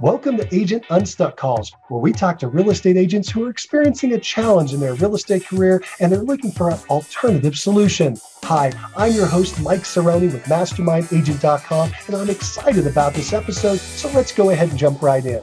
Welcome 0.00 0.38
to 0.38 0.54
Agent 0.54 0.86
Unstuck 0.88 1.36
Calls, 1.36 1.76
where 1.88 2.00
we 2.00 2.14
talk 2.14 2.38
to 2.38 2.48
real 2.48 2.70
estate 2.70 2.96
agents 2.96 3.28
who 3.28 3.44
are 3.44 3.50
experiencing 3.50 4.14
a 4.14 4.18
challenge 4.18 4.72
in 4.72 4.80
their 4.80 4.94
real 4.94 5.14
estate 5.14 5.44
career 5.44 5.82
and 6.00 6.10
they're 6.10 6.22
looking 6.22 6.50
for 6.52 6.70
an 6.70 6.78
alternative 6.88 7.54
solution. 7.54 8.16
Hi, 8.44 8.72
I'm 8.96 9.12
your 9.12 9.26
host, 9.26 9.60
Mike 9.60 9.80
Cerrone 9.80 10.32
with 10.32 10.42
MastermindAgent.com, 10.44 11.92
and 12.06 12.16
I'm 12.16 12.30
excited 12.30 12.86
about 12.86 13.12
this 13.12 13.34
episode, 13.34 13.76
so 13.76 14.10
let's 14.12 14.32
go 14.32 14.48
ahead 14.48 14.70
and 14.70 14.78
jump 14.78 15.02
right 15.02 15.26
in. 15.26 15.42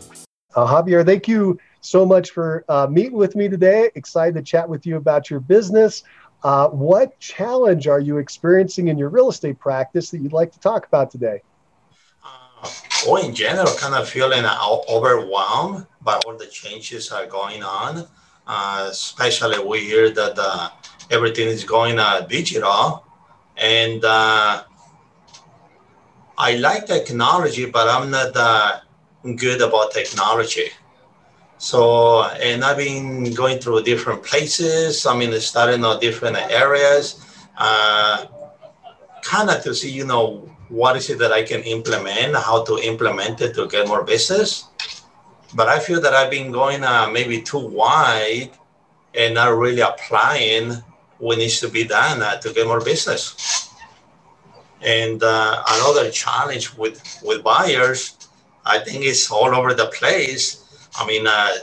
Uh, 0.56 0.65
Javier, 0.65 1.05
thank 1.05 1.28
you 1.28 1.60
so 1.81 2.03
much 2.03 2.31
for 2.31 2.65
uh, 2.67 2.87
meeting 2.87 3.13
with 3.13 3.35
me 3.35 3.47
today. 3.47 3.92
Excited 3.94 4.33
to 4.33 4.42
chat 4.42 4.67
with 4.67 4.87
you 4.87 4.97
about 4.97 5.29
your 5.29 5.39
business. 5.39 6.01
Uh, 6.42 6.67
what 6.69 7.19
challenge 7.19 7.87
are 7.87 7.99
you 7.99 8.17
experiencing 8.17 8.87
in 8.87 8.97
your 8.97 9.10
real 9.10 9.29
estate 9.29 9.60
practice 9.60 10.10
that 10.10 10.17
you'd 10.17 10.33
like 10.33 10.51
to 10.51 10.60
talk 10.60 10.87
about 10.87 11.12
today? 11.12 11.44
Or 13.08 13.19
in 13.19 13.33
general, 13.33 13.71
kind 13.78 13.96
of 13.96 14.10
feeling 14.10 14.46
overwhelmed 14.89 15.85
by 16.02 16.16
all 16.25 16.38
the 16.38 16.47
changes 16.47 17.11
are 17.11 17.25
going 17.25 17.63
on. 17.63 18.07
Uh, 18.47 18.88
especially 18.89 19.59
we 19.59 19.80
hear 19.80 20.09
that 20.09 20.33
uh, 20.38 20.70
everything 21.11 21.47
is 21.47 21.66
going 21.66 21.99
uh, 21.99 22.21
digital, 22.21 23.03
and 23.57 24.05
uh, 24.05 24.63
I 26.38 26.55
like 26.55 26.85
technology, 26.85 27.66
but 27.66 27.89
I'm 27.89 28.09
not 28.09 28.35
uh, 28.35 28.80
good 29.35 29.61
about 29.61 29.91
technology. 29.91 30.69
So, 31.58 32.23
and 32.23 32.63
I've 32.63 32.77
been 32.77 33.33
going 33.33 33.59
through 33.59 33.83
different 33.83 34.23
places. 34.23 35.05
I 35.05 35.17
mean, 35.17 35.33
starting 35.39 35.83
on 35.83 35.99
different 35.99 36.38
areas, 36.38 37.25
uh, 37.58 38.27
kind 39.23 39.49
of 39.49 39.63
to 39.63 39.73
see, 39.73 39.91
you 39.91 40.05
know, 40.05 40.49
what 40.70 40.98
is 40.98 41.09
it 41.09 41.20
that 41.20 41.31
I 41.31 41.44
can 41.44 41.62
implement, 41.62 42.35
how 42.35 42.63
to 42.63 42.77
implement 42.80 43.41
it 43.41 43.55
to 43.55 43.67
get 43.67 43.88
more 43.88 44.03
business. 44.03 44.66
But 45.55 45.70
I 45.70 45.80
feel 45.80 46.02
that 46.02 46.13
I've 46.13 46.31
been 46.31 46.52
going 46.52 46.84
uh, 46.84 47.09
maybe 47.12 47.41
too 47.41 47.66
wide 47.66 48.52
and 49.16 49.36
not 49.36 49.58
really 49.58 49.81
applying 49.81 50.73
what 51.19 51.38
needs 51.38 51.59
to 51.61 51.69
be 51.69 51.86
done 51.86 52.22
uh, 52.22 52.38
to 52.41 52.53
get 52.53 52.67
more 52.67 52.83
business. 52.83 53.73
And 54.81 55.23
uh, 55.23 55.64
another 55.67 56.11
challenge 56.11 56.75
with, 56.75 57.02
with 57.23 57.44
buyers, 57.44 58.17
I 58.66 58.80
think 58.80 59.06
it's 59.06 59.31
all 59.31 59.56
over 59.56 59.73
the 59.73 59.88
place. 59.88 60.63
I 60.97 61.08
mean, 61.08 61.25
uh, 61.25 61.53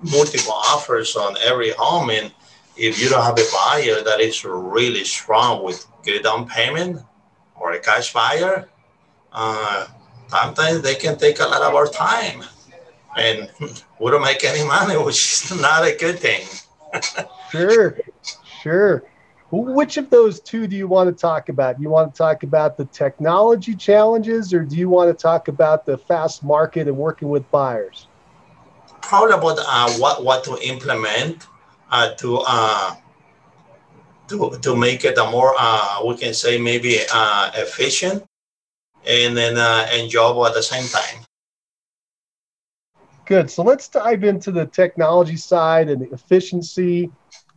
multiple 0.00 0.52
offers 0.52 1.16
on 1.16 1.36
every 1.44 1.72
home. 1.72 2.10
And 2.10 2.32
if 2.76 3.02
you 3.02 3.08
don't 3.08 3.24
have 3.24 3.38
a 3.38 3.44
buyer 3.52 4.02
that 4.02 4.20
is 4.20 4.44
really 4.44 5.04
strong 5.04 5.64
with 5.64 5.84
good 6.04 6.22
down 6.22 6.48
payment, 6.48 7.02
or 7.60 7.72
a 7.72 7.80
cash 7.80 8.12
buyer, 8.12 8.68
uh, 9.32 9.86
sometimes 10.28 10.82
they 10.82 10.94
can 10.94 11.16
take 11.16 11.40
a 11.40 11.44
lot 11.44 11.62
of 11.62 11.74
our 11.74 11.86
time 11.86 12.44
and 13.16 13.50
we 14.00 14.10
don't 14.10 14.22
make 14.22 14.44
any 14.44 14.66
money, 14.66 14.96
which 15.04 15.16
is 15.16 15.60
not 15.60 15.84
a 15.84 15.96
good 15.96 16.18
thing. 16.18 16.46
sure, 17.50 17.98
sure. 18.62 19.04
Which 19.50 19.96
of 19.96 20.10
those 20.10 20.40
two 20.40 20.66
do 20.66 20.76
you 20.76 20.86
want 20.86 21.08
to 21.08 21.18
talk 21.18 21.48
about? 21.48 21.80
You 21.80 21.88
want 21.88 22.12
to 22.12 22.18
talk 22.18 22.42
about 22.42 22.76
the 22.76 22.84
technology 22.84 23.74
challenges, 23.74 24.52
or 24.52 24.62
do 24.62 24.76
you 24.76 24.90
want 24.90 25.08
to 25.08 25.20
talk 25.20 25.48
about 25.48 25.86
the 25.86 25.96
fast 25.96 26.44
market 26.44 26.86
and 26.86 26.96
working 26.98 27.30
with 27.30 27.50
buyers? 27.50 28.08
Probably 29.00 29.34
about 29.34 29.58
uh, 29.66 29.90
what 29.92 30.22
what 30.22 30.44
to 30.44 30.58
implement 30.62 31.46
uh, 31.90 32.10
to 32.16 32.42
uh, 32.46 32.94
to, 34.28 34.58
to 34.60 34.76
make 34.76 35.04
it 35.04 35.18
a 35.18 35.30
more, 35.30 35.54
uh, 35.58 36.00
we 36.04 36.16
can 36.16 36.34
say 36.34 36.58
maybe 36.58 36.98
uh, 37.12 37.50
efficient 37.54 38.24
and 39.06 39.36
then 39.36 39.56
uh, 39.56 39.88
enjoyable 39.94 40.46
at 40.46 40.54
the 40.54 40.62
same 40.62 40.86
time. 40.88 41.24
Good. 43.24 43.50
So 43.50 43.62
let's 43.62 43.88
dive 43.88 44.24
into 44.24 44.50
the 44.50 44.66
technology 44.66 45.36
side 45.36 45.90
and 45.90 46.00
the 46.00 46.10
efficiency. 46.12 47.10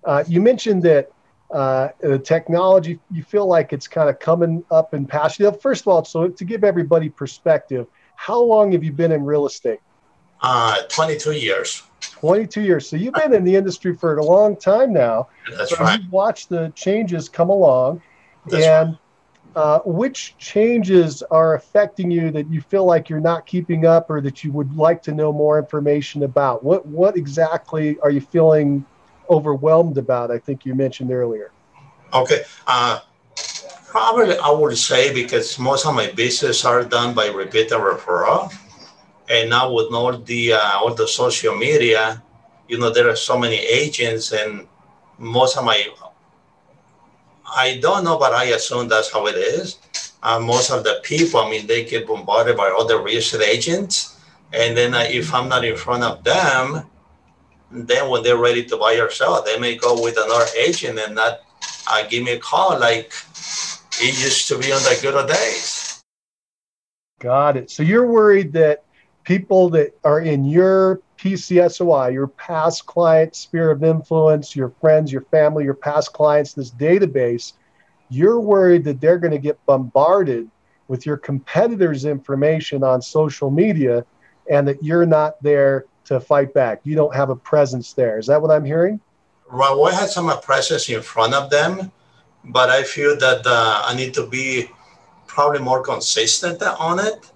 Uh, 0.03 0.23
you 0.27 0.41
mentioned 0.41 0.83
that 0.83 1.11
uh, 1.51 1.89
the 2.01 2.19
technology, 2.19 2.99
you 3.11 3.23
feel 3.23 3.45
like 3.45 3.73
it's 3.73 3.87
kind 3.87 4.09
of 4.09 4.19
coming 4.19 4.63
up 4.71 4.93
in 4.93 5.05
passion. 5.05 5.53
First 5.53 5.83
of 5.83 5.87
all, 5.87 6.03
so 6.03 6.27
to 6.27 6.45
give 6.45 6.63
everybody 6.63 7.09
perspective, 7.09 7.87
how 8.15 8.41
long 8.41 8.71
have 8.73 8.83
you 8.83 8.91
been 8.91 9.11
in 9.11 9.23
real 9.23 9.45
estate? 9.45 9.79
Uh, 10.41 10.81
22 10.89 11.33
years. 11.33 11.83
22 12.01 12.61
years. 12.61 12.89
So 12.89 12.95
you've 12.95 13.13
been 13.13 13.33
in 13.33 13.43
the 13.43 13.55
industry 13.55 13.95
for 13.95 14.17
a 14.17 14.23
long 14.23 14.55
time 14.55 14.91
now. 14.91 15.27
That's 15.55 15.69
so 15.69 15.77
right. 15.77 15.99
You've 15.99 16.11
watched 16.11 16.49
the 16.49 16.71
changes 16.75 17.29
come 17.29 17.49
along. 17.49 18.01
That's 18.47 18.65
and 18.65 18.89
right. 19.55 19.61
uh, 19.61 19.79
which 19.85 20.35
changes 20.37 21.21
are 21.23 21.53
affecting 21.55 22.09
you 22.09 22.31
that 22.31 22.49
you 22.49 22.61
feel 22.61 22.85
like 22.85 23.07
you're 23.07 23.19
not 23.19 23.45
keeping 23.45 23.85
up 23.85 24.09
or 24.09 24.19
that 24.21 24.43
you 24.43 24.51
would 24.51 24.75
like 24.75 25.03
to 25.03 25.11
know 25.11 25.31
more 25.31 25.59
information 25.59 26.23
about? 26.23 26.63
What, 26.63 26.85
what 26.87 27.15
exactly 27.15 27.99
are 27.99 28.09
you 28.09 28.21
feeling 28.21 28.83
overwhelmed 29.29 29.99
about? 29.99 30.31
I 30.31 30.39
think 30.39 30.65
you 30.65 30.73
mentioned 30.73 31.11
earlier. 31.11 31.51
Okay. 32.13 32.43
Uh, 32.65 32.99
probably 33.87 34.37
I 34.37 34.49
would 34.49 34.77
say 34.77 35.13
because 35.13 35.59
most 35.59 35.85
of 35.85 35.93
my 35.93 36.11
business 36.11 36.65
are 36.65 36.83
done 36.83 37.13
by 37.13 37.27
repeat 37.27 37.71
and 37.71 37.81
referral 37.81 38.51
and 39.31 39.49
now 39.49 39.71
with 39.71 39.93
all 39.93 40.17
the 40.17 40.53
uh, 40.53 40.79
all 40.79 40.93
the 40.93 41.07
social 41.07 41.55
media, 41.55 42.21
you 42.67 42.77
know, 42.77 42.91
there 42.91 43.09
are 43.09 43.15
so 43.15 43.37
many 43.39 43.55
agents, 43.55 44.33
and 44.33 44.67
most 45.17 45.57
of 45.57 45.63
my 45.63 45.87
I 47.55 47.79
don't 47.81 48.03
know, 48.03 48.17
but 48.17 48.33
I 48.33 48.45
assume 48.57 48.87
that's 48.89 49.11
how 49.11 49.27
it 49.27 49.35
is. 49.35 49.77
Uh, 50.23 50.39
most 50.39 50.69
of 50.69 50.83
the 50.83 50.99
people, 51.03 51.39
I 51.39 51.49
mean, 51.49 51.65
they 51.65 51.83
get 51.85 52.07
bombarded 52.07 52.55
by 52.57 52.67
other 52.77 53.01
real 53.01 53.17
estate 53.17 53.41
agents, 53.41 54.19
and 54.53 54.75
then 54.75 54.93
uh, 54.93 55.05
if 55.07 55.33
I'm 55.33 55.47
not 55.47 55.63
in 55.63 55.77
front 55.77 56.03
of 56.03 56.23
them, 56.23 56.83
then 57.71 58.09
when 58.09 58.23
they're 58.23 58.37
ready 58.37 58.65
to 58.65 58.77
buy 58.77 58.95
or 58.95 59.09
sell, 59.09 59.41
they 59.43 59.57
may 59.57 59.75
go 59.75 60.01
with 60.01 60.17
another 60.17 60.45
agent 60.59 60.99
and 60.99 61.15
not 61.15 61.39
uh, 61.87 62.05
give 62.07 62.23
me 62.23 62.33
a 62.33 62.39
call 62.39 62.77
like 62.77 63.13
it 64.01 64.13
used 64.21 64.47
to 64.49 64.57
be 64.57 64.71
on 64.73 64.81
the 64.83 64.99
good 65.01 65.15
old 65.15 65.29
days. 65.29 66.03
Got 67.19 67.55
it. 67.55 67.71
So 67.71 67.81
you're 67.81 68.07
worried 68.07 68.51
that 68.53 68.83
people 69.23 69.69
that 69.69 69.97
are 70.03 70.21
in 70.21 70.45
your 70.45 71.01
PCSOI, 71.17 72.13
your 72.13 72.27
past 72.27 72.85
client 72.85 73.35
sphere 73.35 73.69
of 73.69 73.83
influence, 73.83 74.55
your 74.55 74.69
friends, 74.81 75.11
your 75.11 75.21
family, 75.23 75.63
your 75.63 75.75
past 75.75 76.13
clients, 76.13 76.53
this 76.53 76.71
database, 76.71 77.53
you're 78.09 78.39
worried 78.39 78.83
that 78.83 78.99
they're 78.99 79.19
going 79.19 79.31
to 79.31 79.37
get 79.37 79.63
bombarded 79.65 80.49
with 80.87 81.05
your 81.05 81.17
competitors' 81.17 82.05
information 82.05 82.83
on 82.83 83.01
social 83.01 83.49
media 83.49 84.05
and 84.49 84.67
that 84.67 84.83
you're 84.83 85.05
not 85.05 85.41
there 85.41 85.85
to 86.05 86.19
fight 86.19 86.53
back. 86.53 86.81
You 86.83 86.95
don't 86.95 87.15
have 87.15 87.29
a 87.29 87.35
presence 87.35 87.93
there. 87.93 88.17
Is 88.17 88.27
that 88.27 88.41
what 88.41 88.51
I'm 88.51 88.65
hearing? 88.65 88.99
Well, 89.53 89.85
I 89.85 89.93
had 89.93 90.09
some 90.09 90.31
presence 90.41 90.89
in 90.89 91.01
front 91.01 91.33
of 91.33 91.49
them, 91.49 91.91
but 92.45 92.69
I 92.69 92.83
feel 92.83 93.15
that 93.17 93.45
uh, 93.45 93.83
I 93.85 93.95
need 93.95 94.13
to 94.15 94.25
be 94.25 94.69
probably 95.27 95.59
more 95.59 95.81
consistent 95.81 96.61
on 96.63 96.99
it 96.99 97.31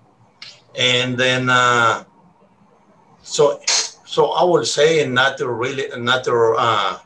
and 0.77 1.17
then 1.17 1.49
uh, 1.49 2.03
so 3.23 3.59
so 4.05 4.31
I 4.31 4.43
would 4.43 4.67
say 4.67 5.05
not 5.07 5.37
to 5.39 5.49
really 5.49 5.87
not 5.97 6.23
to 6.25 6.55
uh, 6.57 6.99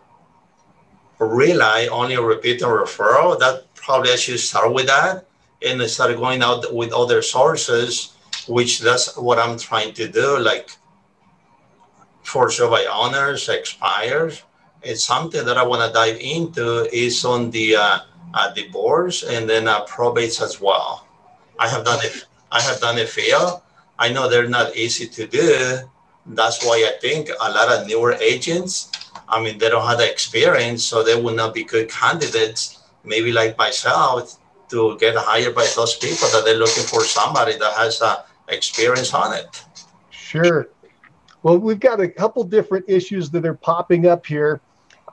rely 1.20 1.88
only 1.92 2.16
on 2.16 2.26
repeat 2.26 2.62
and 2.62 2.72
referral. 2.72 3.40
That 3.40 3.74
probably 3.76 4.12
I 4.12 4.16
should 4.16 4.40
start 4.40 4.74
with 4.74 4.88
that 4.88 5.26
and 5.66 5.82
start 5.90 6.16
going 6.18 6.42
out 6.42 6.74
with 6.74 6.94
other 6.94 7.22
sources, 7.22 8.14
which 8.48 8.80
that's 8.80 9.18
what 9.18 9.40
I'm 9.40 9.58
trying 9.58 9.94
to 9.94 10.08
do. 10.08 10.40
Like 10.40 10.70
for 12.24 12.52
sure 12.52 12.70
by 12.70 12.86
owners, 12.86 13.50
expires. 13.50 14.44
It's 14.82 15.04
something 15.04 15.46
that 15.46 15.58
I 15.58 15.64
want 15.64 15.82
to 15.86 15.94
dive 15.94 16.18
into 16.22 16.88
is 16.96 17.26
on 17.26 17.52
the 17.52 17.76
uh, 17.76 18.00
uh, 18.34 18.54
divorce 18.54 19.24
and 19.24 19.50
then 19.50 19.68
uh, 19.68 19.86
probates 19.86 20.42
as 20.42 20.62
well. 20.62 21.06
I 21.58 21.68
have 21.68 21.84
done 21.84 22.00
it 22.04 22.26
I 22.52 22.62
have 22.62 22.80
done 22.80 22.98
a 22.98 23.06
fail. 23.06 23.64
I 23.98 24.12
know 24.12 24.30
they're 24.30 24.48
not 24.48 24.76
easy 24.76 25.08
to 25.08 25.28
do. 25.28 25.80
That's 26.26 26.66
why 26.66 26.88
I 26.88 27.00
think 27.00 27.30
a 27.30 27.52
lot 27.52 27.70
of 27.70 27.88
newer 27.88 28.14
agents, 28.14 28.92
I 29.28 29.42
mean, 29.42 29.58
they 29.58 29.70
don't 29.70 29.86
have 29.86 29.98
the 29.98 30.10
experience, 30.10 30.84
so 30.84 31.04
they 31.04 31.20
will 31.20 31.36
not 31.36 31.54
be 31.54 31.64
good 31.64 31.90
candidates, 31.90 32.80
maybe 33.04 33.32
like 33.32 33.58
myself, 33.58 34.40
to 34.70 34.98
get 35.00 35.16
hired 35.16 35.56
by 35.56 35.68
those 35.76 35.96
people 35.96 36.28
that 36.30 36.44
they're 36.46 36.58
looking 36.58 36.84
for 36.84 37.04
somebody 37.04 37.58
that 37.58 37.74
has 37.74 38.02
uh, 38.02 38.24
experience 38.48 39.14
on 39.14 39.34
it. 39.34 39.64
Sure. 40.12 40.70
Well, 41.42 41.58
we've 41.58 41.80
got 41.80 42.00
a 42.00 42.08
couple 42.08 42.44
different 42.44 42.86
issues 42.88 43.30
that 43.32 43.46
are 43.46 43.56
popping 43.56 44.08
up 44.08 44.26
here. 44.26 44.62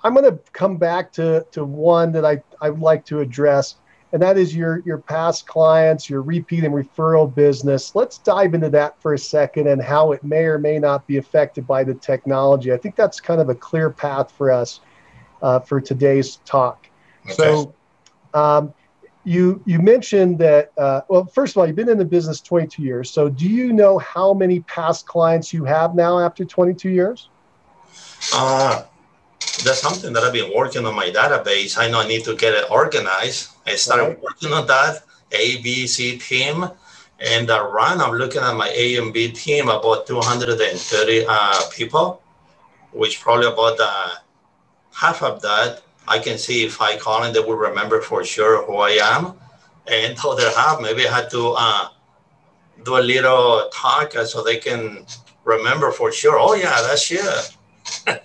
I'm 0.05 0.14
going 0.14 0.31
to 0.31 0.38
come 0.52 0.76
back 0.76 1.12
to, 1.12 1.46
to 1.52 1.64
one 1.64 2.12
that 2.12 2.25
I, 2.25 2.43
I 2.61 2.70
would 2.70 2.81
like 2.81 3.05
to 3.06 3.20
address 3.20 3.76
and 4.12 4.23
that 4.23 4.38
is 4.38 4.55
your 4.55 4.82
your 4.85 4.99
past 4.99 5.47
clients, 5.47 6.08
your 6.08 6.23
repeat 6.23 6.64
and 6.64 6.75
referral 6.75 7.32
business. 7.32 7.94
Let's 7.94 8.19
dive 8.19 8.55
into 8.55 8.70
that 8.70 9.00
for 9.00 9.14
a 9.14 9.19
second 9.19 9.67
and 9.69 9.82
how 9.82 10.12
it 10.12 10.23
may 10.23 10.44
or 10.44 10.58
may 10.58 10.79
not 10.79 11.06
be 11.06 11.17
affected 11.17 11.67
by 11.67 11.85
the 11.85 11.94
technology. 11.94 12.73
I 12.73 12.76
think 12.76 12.97
that's 12.97 13.20
kind 13.20 13.41
of 13.41 13.49
a 13.49 13.55
clear 13.55 13.91
path 13.91 14.31
for 14.31 14.50
us 14.50 14.81
uh, 15.43 15.61
for 15.61 15.81
today's 15.81 16.37
talk. 16.44 16.87
Okay. 17.25 17.35
So, 17.35 17.75
um, 18.32 18.73
you 19.25 19.61
you 19.67 19.81
mentioned 19.81 20.38
that. 20.38 20.73
Uh, 20.79 21.00
well, 21.09 21.26
first 21.26 21.55
of 21.55 21.61
all, 21.61 21.67
you've 21.67 21.76
been 21.76 21.88
in 21.88 21.99
the 21.99 22.05
business 22.05 22.41
22 22.41 22.82
years. 22.82 23.11
So, 23.11 23.29
do 23.29 23.49
you 23.49 23.73
know 23.73 23.99
how 23.99 24.32
many 24.32 24.61
past 24.61 25.06
clients 25.06 25.52
you 25.52 25.64
have 25.64 25.97
now 25.97 26.20
after 26.20 26.44
22 26.44 26.91
years? 26.91 27.29
Uh, 28.32 28.85
that's 29.64 29.81
something 29.81 30.12
that 30.12 30.23
I've 30.23 30.32
been 30.32 30.53
working 30.55 30.85
on 30.87 30.94
my 30.94 31.11
database. 31.11 31.79
I 31.79 31.88
know 31.88 32.00
I 32.00 32.08
need 32.08 32.25
to 32.25 32.37
get 32.37 32.55
it 32.55 32.70
organized. 32.70 33.50
I 33.67 33.75
started 33.75 34.05
right. 34.05 34.23
working 34.23 34.53
on 34.53 34.67
that 34.67 35.05
A, 35.32 35.62
B, 35.62 35.87
C 35.87 36.19
team. 36.19 36.69
And 37.19 37.50
I 37.50 37.64
run, 37.64 38.00
I'm 38.00 38.12
looking 38.12 38.43
at 38.43 38.55
my 38.55 38.69
A 38.69 38.97
and 38.97 39.12
B 39.12 39.32
team, 39.32 39.69
about 39.69 40.06
230 40.06 41.25
uh, 41.26 41.61
people, 41.75 42.20
which 42.93 43.20
probably 43.20 43.47
about 43.47 43.79
uh, 43.81 44.11
half 44.93 45.23
of 45.23 45.41
that, 45.43 45.82
I 46.09 46.19
can 46.19 46.38
see 46.38 46.64
if 46.64 46.81
I 46.81 46.97
call 46.97 47.25
and 47.25 47.35
they 47.35 47.41
will 47.41 47.56
remember 47.56 48.00
for 48.00 48.25
sure 48.25 48.64
who 48.64 48.76
I 48.76 48.91
am. 48.91 49.35
And 49.87 50.17
the 50.17 50.29
other 50.29 50.50
half, 50.50 50.81
maybe 50.81 51.06
I 51.06 51.14
had 51.14 51.31
to 51.31 51.55
uh, 51.56 51.88
do 52.85 52.99
a 52.99 53.00
little 53.00 53.69
talk 53.73 54.12
so 54.12 54.43
they 54.43 54.59
can 54.59 55.06
remember 55.44 55.91
for 55.93 56.12
sure. 56.12 56.38
Oh 56.38 56.55
yeah, 56.55 56.82
that's 56.82 57.11
you. 57.11 57.23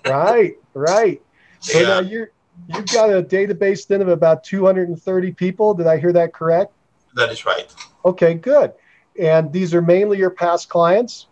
Right, 0.06 0.56
right. 0.74 1.22
So 1.60 1.80
yeah. 1.80 1.88
now 1.88 2.00
you're 2.00 2.32
you've 2.68 2.88
got 2.88 3.10
a 3.10 3.24
database 3.24 3.88
then 3.88 4.02
of 4.02 4.08
about 4.08 4.44
230 4.44 5.32
people. 5.34 5.74
Did 5.74 5.88
I 5.88 5.98
hear 5.98 6.14
that 6.14 6.34
correct? 6.34 6.74
That 7.16 7.32
is 7.32 7.46
right. 7.46 7.74
Okay, 8.06 8.34
good. 8.34 8.74
And 9.20 9.52
these 9.52 9.74
are 9.74 9.82
mainly 9.82 10.18
your 10.18 10.30
past 10.30 10.70
clients? 10.70 11.28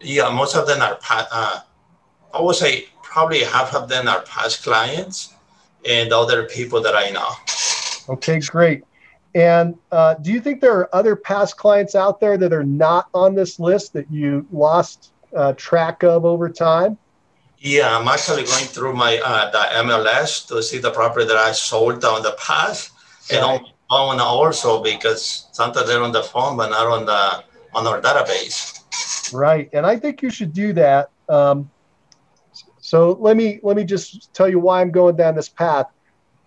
Yeah, 0.00 0.30
most 0.30 0.56
of 0.56 0.66
them 0.66 0.82
are, 0.82 0.98
uh, 1.10 1.60
I 2.34 2.40
would 2.40 2.56
say 2.56 2.86
probably 3.02 3.40
half 3.44 3.74
of 3.74 3.88
them 3.88 4.08
are 4.08 4.22
past 4.22 4.64
clients 4.64 5.34
and 5.88 6.12
other 6.12 6.44
people 6.44 6.80
that 6.82 6.94
I 6.96 7.10
know. 7.10 7.28
Okay, 8.14 8.40
great. 8.40 8.84
And 9.34 9.76
uh, 9.90 10.14
do 10.14 10.32
you 10.32 10.40
think 10.40 10.60
there 10.60 10.76
are 10.76 10.94
other 10.94 11.16
past 11.16 11.56
clients 11.56 11.94
out 11.94 12.20
there 12.20 12.36
that 12.36 12.52
are 12.52 12.64
not 12.64 13.08
on 13.14 13.34
this 13.34 13.58
list 13.58 13.92
that 13.94 14.10
you 14.10 14.46
lost 14.52 15.12
uh, 15.34 15.54
track 15.54 16.02
of 16.02 16.24
over 16.24 16.48
time? 16.48 16.98
Yeah, 17.62 17.96
I'm 17.96 18.08
actually 18.08 18.42
going 18.42 18.64
through 18.64 18.94
my 18.94 19.20
uh, 19.24 19.48
the 19.52 19.58
MLS 19.86 20.48
to 20.48 20.60
see 20.60 20.78
the 20.78 20.90
property 20.90 21.26
that 21.26 21.36
I 21.36 21.52
sold 21.52 22.04
on 22.04 22.22
the 22.24 22.32
past, 22.32 22.90
and 23.30 23.44
on 23.44 23.60
phone 23.88 24.20
also 24.20 24.82
because 24.82 25.46
sometimes 25.52 25.86
they're 25.86 26.02
on 26.02 26.10
the 26.10 26.24
phone 26.24 26.56
but 26.56 26.70
not 26.70 26.88
on 26.88 27.06
the 27.06 27.44
on 27.72 27.86
our 27.86 28.00
database. 28.00 28.82
Right, 29.32 29.70
and 29.72 29.86
I 29.86 29.96
think 29.96 30.22
you 30.22 30.30
should 30.30 30.52
do 30.52 30.72
that. 30.72 31.10
Um, 31.28 31.70
so 32.80 33.12
let 33.20 33.36
me 33.36 33.60
let 33.62 33.76
me 33.76 33.84
just 33.84 34.34
tell 34.34 34.48
you 34.48 34.58
why 34.58 34.80
I'm 34.80 34.90
going 34.90 35.14
down 35.14 35.36
this 35.36 35.48
path. 35.48 35.86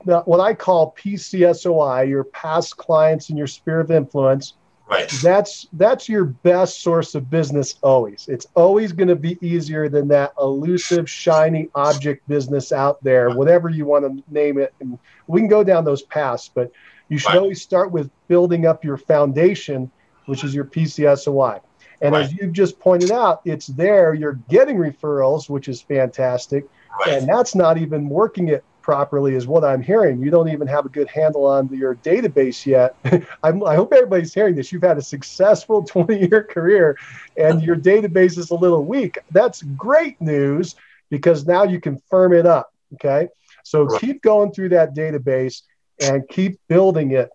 Now, 0.03 0.21
what 0.23 0.41
I 0.41 0.53
call 0.53 0.94
PCSOI, 1.01 2.09
your 2.09 2.25
past 2.25 2.75
clients 2.75 3.29
and 3.29 3.38
your 3.38 3.47
sphere 3.47 3.79
of 3.79 3.89
influence, 3.89 4.53
Right. 4.87 5.09
That's 5.23 5.67
that's 5.73 6.07
your 6.07 6.25
best 6.25 6.81
source 6.81 7.15
of 7.15 7.29
business 7.29 7.75
always. 7.81 8.27
It's 8.27 8.45
always 8.53 8.91
going 8.91 9.07
to 9.07 9.15
be 9.15 9.37
easier 9.41 9.89
than 9.89 10.07
that 10.09 10.33
elusive, 10.39 11.09
shiny 11.09 11.69
object 11.73 12.27
business 12.27 12.71
out 12.71 13.03
there, 13.03 13.31
whatever 13.31 13.67
you 13.67 13.85
want 13.85 14.05
to 14.05 14.23
name 14.31 14.59
it. 14.59 14.75
And 14.79 14.99
we 15.25 15.41
can 15.41 15.47
go 15.47 15.63
down 15.63 15.85
those 15.85 16.03
paths, 16.03 16.51
but 16.53 16.71
you 17.09 17.17
should 17.17 17.29
right. 17.29 17.39
always 17.39 17.63
start 17.63 17.91
with 17.91 18.11
building 18.27 18.67
up 18.67 18.83
your 18.83 18.97
foundation, 18.97 19.89
which 20.27 20.43
is 20.43 20.53
your 20.53 20.65
PCSOI. 20.65 21.61
And 22.01 22.13
right. 22.13 22.25
as 22.25 22.33
you've 22.33 22.53
just 22.53 22.79
pointed 22.79 23.11
out, 23.11 23.41
it's 23.43 23.67
there. 23.67 24.13
You're 24.13 24.39
getting 24.49 24.77
referrals, 24.77 25.49
which 25.49 25.67
is 25.67 25.81
fantastic. 25.81 26.67
Right. 26.99 27.17
And 27.17 27.27
that's 27.27 27.55
not 27.55 27.79
even 27.79 28.07
working 28.07 28.49
it 28.49 28.63
properly 28.85 29.33
is 29.33 29.47
what 29.47 29.63
I'm 29.63 29.81
hearing. 29.81 30.21
You 30.21 30.29
don't 30.29 30.47
even 30.47 30.67
have 30.67 30.85
a 30.85 30.89
good 30.89 31.07
handle 31.07 31.47
on 31.47 31.67
your 31.69 31.95
database 31.95 32.67
yet. 32.67 32.95
i 33.43 33.75
hope 33.75 33.91
everybody's 33.91 34.31
hearing 34.31 34.53
this. 34.53 34.71
You've 34.71 34.83
had 34.83 34.99
a 34.99 35.01
successful 35.01 35.81
20 35.87 36.29
year 36.29 36.43
career 36.43 36.95
and 37.35 37.63
your 37.63 37.75
database 37.75 38.37
is 38.37 38.51
a 38.51 38.55
little 38.55 38.85
weak. 38.85 39.17
That's 39.31 39.63
great 39.63 40.21
news 40.21 40.75
because 41.09 41.47
now 41.47 41.63
you 41.63 41.81
can 41.81 41.99
firm 42.11 42.31
it 42.31 42.45
up. 42.45 42.71
Okay. 42.93 43.27
So 43.63 43.87
keep 43.97 44.21
going 44.21 44.51
through 44.51 44.69
that 44.69 44.95
database 44.95 45.63
and 45.99 46.21
keep 46.29 46.59
building 46.67 47.09
it. 47.13 47.31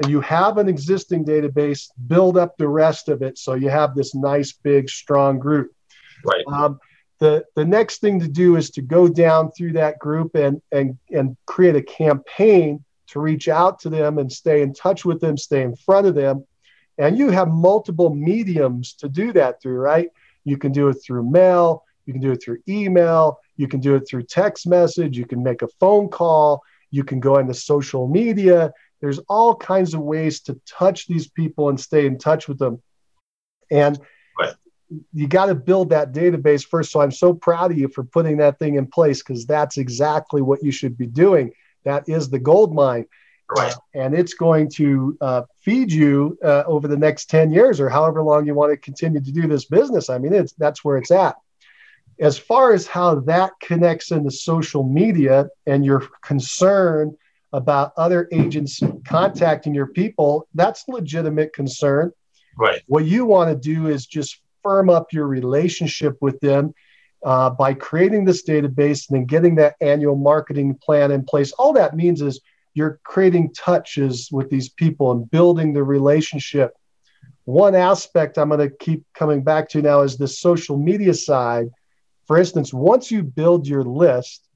And 0.00 0.08
you 0.08 0.20
have 0.20 0.56
an 0.56 0.68
existing 0.68 1.24
database, 1.24 1.88
build 2.06 2.38
up 2.38 2.56
the 2.58 2.68
rest 2.68 3.08
of 3.08 3.22
it 3.22 3.38
so 3.38 3.54
you 3.54 3.70
have 3.70 3.96
this 3.96 4.14
nice, 4.14 4.52
big, 4.52 4.88
strong 4.88 5.40
group. 5.40 5.72
Right. 6.24 6.44
Um, 6.46 6.78
the 7.22 7.44
the 7.54 7.64
next 7.64 8.00
thing 8.00 8.18
to 8.20 8.28
do 8.28 8.56
is 8.56 8.70
to 8.70 8.82
go 8.82 9.08
down 9.08 9.52
through 9.52 9.72
that 9.74 9.98
group 9.98 10.34
and 10.34 10.60
and 10.72 10.98
and 11.10 11.36
create 11.46 11.76
a 11.76 11.82
campaign 11.82 12.84
to 13.08 13.20
reach 13.20 13.48
out 13.48 13.78
to 13.80 13.88
them 13.88 14.18
and 14.18 14.32
stay 14.32 14.62
in 14.62 14.74
touch 14.74 15.04
with 15.04 15.20
them 15.20 15.36
stay 15.36 15.62
in 15.62 15.76
front 15.76 16.06
of 16.06 16.14
them. 16.14 16.44
And 16.98 17.16
you 17.16 17.30
have 17.30 17.48
multiple 17.48 18.14
mediums 18.14 18.94
to 18.94 19.08
do 19.08 19.32
that 19.32 19.62
through 19.62 19.78
right? 19.78 20.08
You 20.44 20.58
can 20.58 20.72
do 20.72 20.88
it 20.88 20.94
through 21.04 21.30
mail 21.30 21.84
you 22.06 22.12
can 22.12 22.20
do 22.20 22.32
it 22.32 22.42
through 22.42 22.58
email 22.68 23.38
you 23.56 23.68
can 23.68 23.78
do 23.78 23.94
it 23.94 24.00
through 24.08 24.24
text 24.24 24.66
message 24.66 25.16
you 25.16 25.24
can 25.24 25.42
make 25.42 25.62
a 25.62 25.68
phone 25.78 26.08
call 26.08 26.62
you 26.92 27.02
can 27.02 27.18
go 27.18 27.38
into 27.38 27.54
social 27.54 28.06
media. 28.06 28.72
There's 29.00 29.18
all 29.20 29.56
kinds 29.56 29.94
of 29.94 30.00
ways 30.00 30.40
to 30.42 30.60
touch 30.66 31.08
these 31.08 31.26
people 31.28 31.70
and 31.70 31.80
stay 31.80 32.06
in 32.06 32.18
touch 32.18 32.46
with 32.46 32.58
them. 32.58 32.80
And 33.70 33.98
you 35.12 35.28
got 35.28 35.46
to 35.46 35.54
build 35.54 35.90
that 35.90 36.12
database 36.12 36.66
first. 36.66 36.92
So 36.92 37.00
I'm 37.00 37.12
so 37.12 37.32
proud 37.32 37.70
of 37.70 37.78
you 37.78 37.88
for 37.88 38.04
putting 38.04 38.36
that 38.38 38.58
thing 38.58 38.76
in 38.76 38.86
place 38.86 39.22
because 39.22 39.46
that's 39.46 39.78
exactly 39.78 40.42
what 40.42 40.62
you 40.62 40.72
should 40.72 40.96
be 40.96 41.06
doing. 41.06 41.52
That 41.84 42.08
is 42.08 42.30
the 42.30 42.38
gold 42.38 42.74
mine. 42.74 43.06
Right. 43.56 43.72
Uh, 43.72 43.76
and 43.94 44.14
it's 44.14 44.34
going 44.34 44.70
to 44.76 45.16
uh, 45.20 45.42
feed 45.60 45.92
you 45.92 46.38
uh, 46.44 46.64
over 46.66 46.88
the 46.88 46.96
next 46.96 47.26
10 47.26 47.52
years 47.52 47.80
or 47.80 47.88
however 47.88 48.22
long 48.22 48.46
you 48.46 48.54
want 48.54 48.72
to 48.72 48.76
continue 48.76 49.20
to 49.20 49.32
do 49.32 49.46
this 49.46 49.66
business. 49.66 50.08
I 50.08 50.18
mean, 50.18 50.32
it's 50.32 50.52
that's 50.54 50.84
where 50.84 50.96
it's 50.96 51.10
at. 51.10 51.36
As 52.20 52.38
far 52.38 52.72
as 52.72 52.86
how 52.86 53.16
that 53.16 53.52
connects 53.60 54.10
into 54.10 54.30
social 54.30 54.84
media 54.84 55.48
and 55.66 55.84
your 55.84 56.08
concern 56.22 57.16
about 57.52 57.92
other 57.96 58.28
agents 58.32 58.80
contacting 59.04 59.74
your 59.74 59.88
people, 59.88 60.48
that's 60.54 60.88
legitimate 60.88 61.52
concern. 61.52 62.12
Right. 62.56 62.82
What 62.86 63.04
you 63.04 63.26
want 63.26 63.50
to 63.50 63.56
do 63.56 63.88
is 63.88 64.06
just 64.06 64.40
firm 64.62 64.90
up 64.90 65.12
your 65.12 65.26
relationship 65.26 66.16
with 66.20 66.38
them 66.40 66.74
uh, 67.24 67.50
by 67.50 67.74
creating 67.74 68.24
this 68.24 68.44
database 68.44 69.08
and 69.08 69.18
then 69.18 69.24
getting 69.26 69.54
that 69.56 69.76
annual 69.80 70.16
marketing 70.16 70.78
plan 70.82 71.10
in 71.10 71.24
place. 71.24 71.52
All 71.52 71.72
that 71.74 71.96
means 71.96 72.20
is 72.20 72.40
you're 72.74 73.00
creating 73.04 73.52
touches 73.54 74.28
with 74.32 74.50
these 74.50 74.68
people 74.68 75.12
and 75.12 75.30
building 75.30 75.72
the 75.72 75.84
relationship. 75.84 76.74
One 77.44 77.74
aspect 77.74 78.38
I'm 78.38 78.48
going 78.48 78.60
to 78.60 78.74
keep 78.76 79.04
coming 79.14 79.42
back 79.42 79.68
to 79.70 79.82
now 79.82 80.02
is 80.02 80.16
the 80.16 80.28
social 80.28 80.76
media 80.76 81.14
side. 81.14 81.68
For 82.26 82.38
instance, 82.38 82.72
once 82.72 83.10
you 83.10 83.22
build 83.22 83.66
your 83.66 83.82
list, 83.82 84.48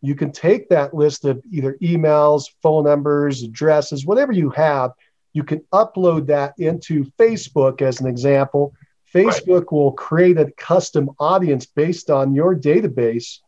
you 0.00 0.16
can 0.16 0.32
take 0.32 0.68
that 0.68 0.92
list 0.92 1.24
of 1.24 1.40
either 1.50 1.78
emails, 1.80 2.46
phone 2.60 2.84
numbers, 2.84 3.44
addresses, 3.44 4.04
whatever 4.04 4.32
you 4.32 4.50
have, 4.50 4.90
you 5.32 5.44
can 5.44 5.60
upload 5.72 6.26
that 6.26 6.54
into 6.58 7.04
Facebook 7.18 7.80
as 7.80 8.00
an 8.00 8.06
example 8.06 8.74
Facebook 9.14 9.60
right. 9.60 9.72
will 9.72 9.92
create 9.92 10.38
a 10.38 10.50
custom 10.52 11.10
audience 11.18 11.66
based 11.66 12.10
on 12.10 12.34
your 12.34 12.56
database. 12.56 13.38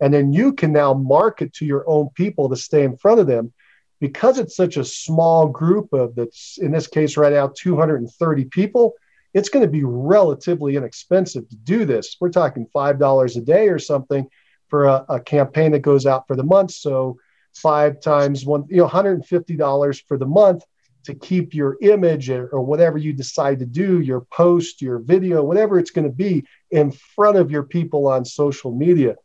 And 0.00 0.14
then 0.14 0.32
you 0.32 0.52
can 0.52 0.72
now 0.72 0.94
market 0.94 1.52
to 1.54 1.66
your 1.66 1.88
own 1.88 2.10
people 2.14 2.48
to 2.48 2.56
stay 2.56 2.84
in 2.84 2.96
front 2.96 3.20
of 3.20 3.26
them. 3.26 3.52
Because 4.00 4.38
it's 4.38 4.54
such 4.54 4.76
a 4.76 4.84
small 4.84 5.48
group 5.48 5.92
of 5.92 6.14
that's 6.14 6.56
in 6.58 6.70
this 6.70 6.86
case 6.86 7.16
right 7.16 7.32
now 7.32 7.50
230 7.56 8.44
people, 8.44 8.94
it's 9.34 9.48
going 9.48 9.64
to 9.64 9.70
be 9.70 9.82
relatively 9.82 10.76
inexpensive 10.76 11.48
to 11.48 11.56
do 11.56 11.84
this. 11.84 12.16
We're 12.20 12.30
talking 12.30 12.66
five 12.72 13.00
dollars 13.00 13.36
a 13.36 13.40
day 13.40 13.68
or 13.68 13.80
something 13.80 14.28
for 14.68 14.84
a, 14.84 15.04
a, 15.08 15.20
campaign 15.20 15.72
that 15.72 15.80
goes 15.80 16.06
out 16.06 16.28
for 16.28 16.36
the 16.36 16.44
month. 16.44 16.70
So 16.72 17.18
five 17.54 18.00
times 18.00 18.44
one, 18.44 18.66
you 18.68 18.76
know, 18.76 18.88
$150 18.88 20.02
for 20.06 20.18
the 20.18 20.26
month 20.26 20.62
to 21.04 21.14
keep 21.14 21.54
your 21.54 21.76
image 21.80 22.30
or, 22.30 22.60
whatever 22.60 22.98
you 22.98 23.12
decide 23.12 23.58
to 23.60 23.66
do, 23.66 24.00
your 24.00 24.22
post, 24.32 24.82
your 24.82 24.98
video, 24.98 25.42
whatever 25.42 25.78
it's 25.78 25.90
going 25.90 26.06
to 26.06 26.14
be, 26.14 26.44
in 26.70 26.90
front 26.90 27.36
of 27.36 27.50
your 27.50 27.62
people 27.62 28.06
on 28.06 28.24
social 28.24 28.74
media. 28.74 29.16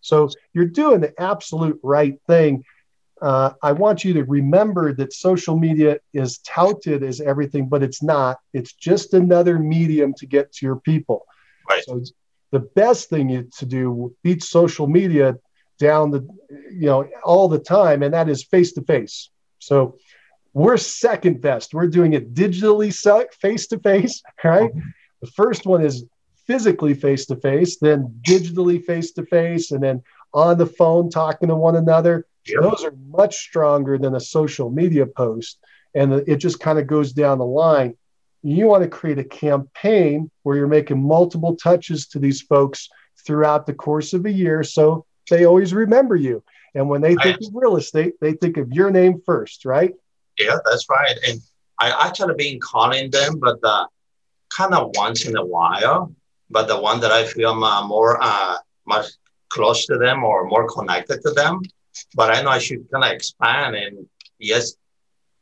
So 0.00 0.28
you're 0.52 0.66
doing 0.66 1.00
the 1.00 1.18
absolute 1.20 1.80
right 1.82 2.20
thing. 2.26 2.64
Uh, 3.22 3.52
I 3.62 3.72
want 3.72 4.04
you 4.04 4.12
to 4.14 4.24
remember 4.24 4.92
that 4.94 5.12
social 5.12 5.58
media 5.58 5.98
is 6.12 6.38
touted 6.38 7.02
as 7.02 7.20
everything, 7.20 7.68
but 7.68 7.82
it's 7.82 8.02
not. 8.02 8.38
It's 8.52 8.72
just 8.72 9.14
another 9.14 9.58
medium 9.58 10.12
to 10.14 10.26
get 10.26 10.52
to 10.52 10.66
your 10.66 10.76
people. 10.76 11.26
Right. 11.68 11.82
So 11.84 12.02
the 12.50 12.60
best 12.60 13.08
thing 13.08 13.30
you, 13.30 13.48
to 13.58 13.66
do 13.66 14.14
beat 14.22 14.42
social 14.42 14.86
media 14.86 15.36
down 15.78 16.10
the 16.10 16.26
you 16.70 16.86
know 16.86 17.08
all 17.24 17.48
the 17.48 17.58
time, 17.58 18.02
and 18.02 18.14
that 18.14 18.28
is 18.28 18.44
face 18.44 18.72
to 18.74 18.82
face. 18.82 19.30
So 19.58 19.96
we're 20.54 20.76
second 20.76 21.40
best. 21.40 21.74
We're 21.74 21.88
doing 21.88 22.14
it 22.14 22.32
digitally, 22.32 22.94
face 23.34 23.66
to 23.66 23.78
face, 23.78 24.22
right? 24.44 24.70
Mm-hmm. 24.70 24.88
The 25.20 25.30
first 25.32 25.66
one 25.66 25.84
is 25.84 26.04
physically 26.46 26.94
face 26.94 27.26
to 27.26 27.36
face, 27.36 27.78
then 27.78 28.20
digitally 28.22 28.82
face 28.82 29.12
to 29.12 29.26
face, 29.26 29.72
and 29.72 29.82
then 29.82 30.02
on 30.32 30.56
the 30.56 30.66
phone 30.66 31.10
talking 31.10 31.48
to 31.48 31.56
one 31.56 31.76
another. 31.76 32.26
Yep. 32.46 32.62
Those 32.62 32.84
are 32.84 32.94
much 33.08 33.36
stronger 33.36 33.98
than 33.98 34.14
a 34.14 34.20
social 34.20 34.70
media 34.70 35.06
post. 35.06 35.58
and 35.94 36.12
it 36.12 36.36
just 36.36 36.58
kind 36.60 36.78
of 36.78 36.86
goes 36.86 37.12
down 37.12 37.38
the 37.38 37.46
line. 37.46 37.96
You 38.42 38.66
want 38.66 38.82
to 38.82 38.88
create 38.88 39.18
a 39.18 39.24
campaign 39.24 40.30
where 40.42 40.56
you're 40.56 40.66
making 40.66 41.02
multiple 41.02 41.56
touches 41.56 42.08
to 42.08 42.18
these 42.18 42.42
folks 42.42 42.88
throughout 43.24 43.66
the 43.66 43.72
course 43.72 44.12
of 44.12 44.26
a 44.26 44.32
year 44.32 44.62
so 44.62 45.06
they 45.30 45.46
always 45.46 45.72
remember 45.72 46.16
you. 46.16 46.42
And 46.74 46.88
when 46.88 47.00
they 47.00 47.14
think 47.14 47.38
of 47.40 47.54
real 47.54 47.76
estate, 47.76 48.14
they 48.20 48.32
think 48.32 48.56
of 48.56 48.72
your 48.72 48.90
name 48.90 49.22
first, 49.24 49.64
right? 49.64 49.94
Yeah, 50.38 50.56
that's 50.64 50.86
right. 50.88 51.16
And 51.26 51.40
I 51.78 52.06
actually 52.06 52.34
been 52.36 52.60
calling 52.60 53.10
them, 53.10 53.38
but 53.38 53.58
uh, 53.62 53.86
kind 54.50 54.74
of 54.74 54.90
once 54.94 55.26
in 55.26 55.36
a 55.36 55.44
while. 55.44 56.14
But 56.50 56.68
the 56.68 56.80
one 56.80 57.00
that 57.00 57.10
I 57.10 57.24
feel 57.24 57.52
uh, 57.64 57.86
more 57.86 58.18
uh, 58.22 58.56
much 58.86 59.06
close 59.48 59.86
to 59.86 59.98
them 59.98 60.24
or 60.24 60.46
more 60.46 60.68
connected 60.68 61.20
to 61.22 61.30
them. 61.30 61.62
But 62.14 62.30
I 62.30 62.42
know 62.42 62.50
I 62.50 62.58
should 62.58 62.90
kind 62.90 63.04
of 63.04 63.10
expand 63.10 63.76
and 63.76 64.06
yes, 64.38 64.74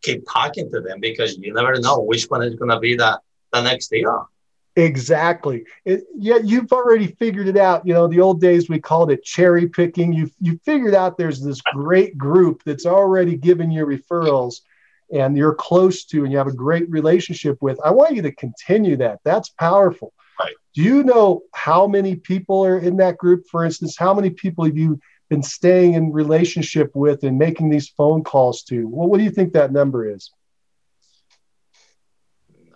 keep 0.03 0.25
talking 0.31 0.71
to 0.71 0.81
them 0.81 1.01
because 1.01 1.37
you 1.39 1.53
never 1.53 1.79
know 1.81 2.01
which 2.01 2.25
one 2.25 2.43
is 2.43 2.55
going 2.55 2.71
to 2.71 2.79
be 2.79 2.97
the, 2.97 3.19
the 3.53 3.63
next 3.63 3.89
deal. 3.89 4.29
Exactly. 4.77 5.65
It, 5.85 6.05
yeah, 6.17 6.39
you've 6.43 6.73
already 6.73 7.09
figured 7.09 7.47
it 7.47 7.59
out. 7.59 7.87
You 7.87 7.93
know, 7.93 8.09
the 8.09 8.21
old 8.21 8.41
days 8.41 8.71
we 8.71 8.81
called 8.81 9.11
it 9.11 9.23
cherry 9.23 9.69
picking. 9.69 10.15
You 10.15 10.31
you 10.41 10.59
figured 10.65 10.95
out 10.95 11.19
there's 11.19 11.43
this 11.43 11.61
great 11.61 12.17
group 12.17 12.63
that's 12.65 12.87
already 12.87 13.37
given 13.37 13.71
you 13.71 13.85
referrals 13.85 14.63
and 15.12 15.37
you're 15.37 15.54
close 15.54 16.04
to 16.07 16.25
and 16.25 16.33
you 16.33 16.38
have 16.38 16.47
a 16.47 16.52
great 16.52 16.88
relationship 16.90 17.59
with. 17.61 17.78
I 17.85 17.90
want 17.90 18.16
you 18.16 18.23
to 18.23 18.33
continue 18.33 18.97
that. 18.97 19.21
That's 19.25 19.50
powerful. 19.50 20.12
Right. 20.40 20.54
Do 20.75 20.83
you 20.83 21.04
know 21.04 21.42
how 21.52 21.87
many 21.87 22.16
people 22.16 22.64
are 22.64 22.78
in 22.78 22.97
that 22.97 23.19
group? 23.19 23.45
For 23.50 23.64
instance, 23.64 23.97
how 23.97 24.14
many 24.14 24.31
people 24.31 24.64
have 24.64 24.76
you 24.76 24.99
been 25.28 25.42
staying 25.42 25.95
in 25.95 26.12
relationship 26.12 26.90
with 26.95 27.25
and 27.25 27.38
making 27.38 27.69
these 27.69 27.88
phone 27.88 28.25
calls 28.25 28.62
to? 28.64 28.88
Well, 28.88 29.09
what 29.09 29.19
do 29.19 29.25
you 29.25 29.31
think 29.31 29.52
that 29.52 29.73
number 29.73 30.09
is? 30.09 30.31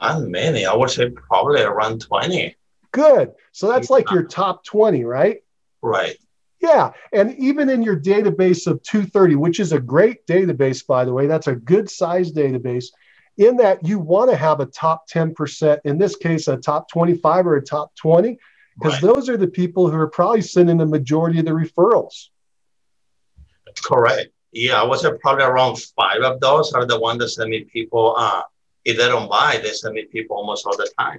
Not 0.01 0.23
many. 0.23 0.67
I 0.67 0.75
would 0.75 0.91
say 0.91 1.11
probably 1.11 1.63
around 1.63 2.03
20. 2.03 2.55
Good. 2.93 3.33
So 3.53 3.69
that's 3.69 3.91
like 3.91 4.11
your 4.11 4.25
top 4.25 4.65
20, 4.65 5.05
right? 5.05 5.43
Right. 5.83 6.17
Yeah. 6.61 6.93
And 7.13 7.35
even 7.39 7.69
in 7.69 7.83
your 7.83 7.99
database 7.99 8.67
of 8.67 8.83
230, 8.83 9.37
which 9.37 9.61
is 9.61 9.73
a 9.73 9.81
great 9.81 10.27
database, 10.27 10.87
by 10.87 11.05
the 11.05 11.13
way, 11.13 11.27
that's 11.27 11.47
a 11.47 11.55
good 11.55 11.91
size 11.91 12.33
database. 12.33 12.87
In 13.37 13.59
that, 13.59 13.87
you 13.87 13.99
want 13.99 14.31
to 14.31 14.37
have 14.37 14.61
a 14.61 14.67
top 14.67 15.09
10%, 15.09 15.81
in 15.85 15.99
this 15.99 16.17
case, 16.17 16.49
a 16.49 16.57
top 16.57 16.91
25 16.91 17.47
or 17.47 17.57
a 17.57 17.63
top 17.63 17.95
20, 17.97 18.39
because 18.79 19.03
right. 19.03 19.15
those 19.15 19.29
are 19.29 19.37
the 19.37 19.47
people 19.47 19.91
who 19.91 19.97
are 19.97 20.09
probably 20.09 20.41
sending 20.41 20.79
the 20.79 20.87
majority 20.87 21.39
of 21.39 21.45
the 21.45 21.51
referrals. 21.51 22.29
Correct. 23.83 24.31
Yeah, 24.53 24.81
I 24.81 24.85
was 24.85 25.07
probably 25.21 25.45
around 25.45 25.77
five 25.97 26.23
of 26.23 26.41
those 26.41 26.73
are 26.73 26.87
the 26.87 26.99
ones 26.99 27.19
that 27.19 27.29
send 27.29 27.51
me 27.51 27.65
people. 27.65 28.15
Uh, 28.17 28.43
if 28.87 28.97
they 28.97 29.07
don't 29.07 29.29
buy, 29.29 29.61
they 29.63 29.73
send 29.73 29.95
me 29.95 30.07
people 30.07 30.37
almost 30.37 30.65
all 30.65 30.77
the 30.77 30.91
time. 30.99 31.19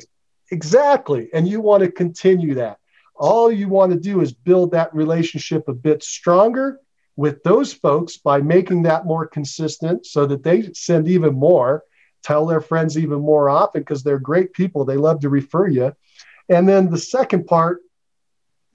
Exactly. 0.51 1.29
And 1.33 1.47
you 1.47 1.61
want 1.61 1.83
to 1.83 1.91
continue 1.91 2.55
that. 2.55 2.79
All 3.17 3.51
you 3.51 3.67
want 3.67 3.91
to 3.91 3.99
do 3.99 4.21
is 4.21 4.31
build 4.31 4.71
that 4.71 4.93
relationship 4.93 5.67
a 5.67 5.73
bit 5.73 6.03
stronger 6.03 6.79
with 7.15 7.41
those 7.43 7.73
folks 7.73 8.17
by 8.17 8.39
making 8.41 8.83
that 8.83 9.05
more 9.05 9.25
consistent 9.25 10.05
so 10.05 10.25
that 10.27 10.43
they 10.43 10.69
send 10.73 11.07
even 11.07 11.33
more, 11.33 11.83
tell 12.23 12.45
their 12.45 12.61
friends 12.61 12.97
even 12.97 13.19
more 13.19 13.49
often 13.49 13.81
because 13.81 14.03
they're 14.03 14.19
great 14.19 14.53
people. 14.53 14.85
They 14.85 14.97
love 14.97 15.21
to 15.21 15.29
refer 15.29 15.67
you. 15.67 15.93
And 16.47 16.69
then 16.69 16.89
the 16.89 16.97
second 16.97 17.47
part 17.47 17.79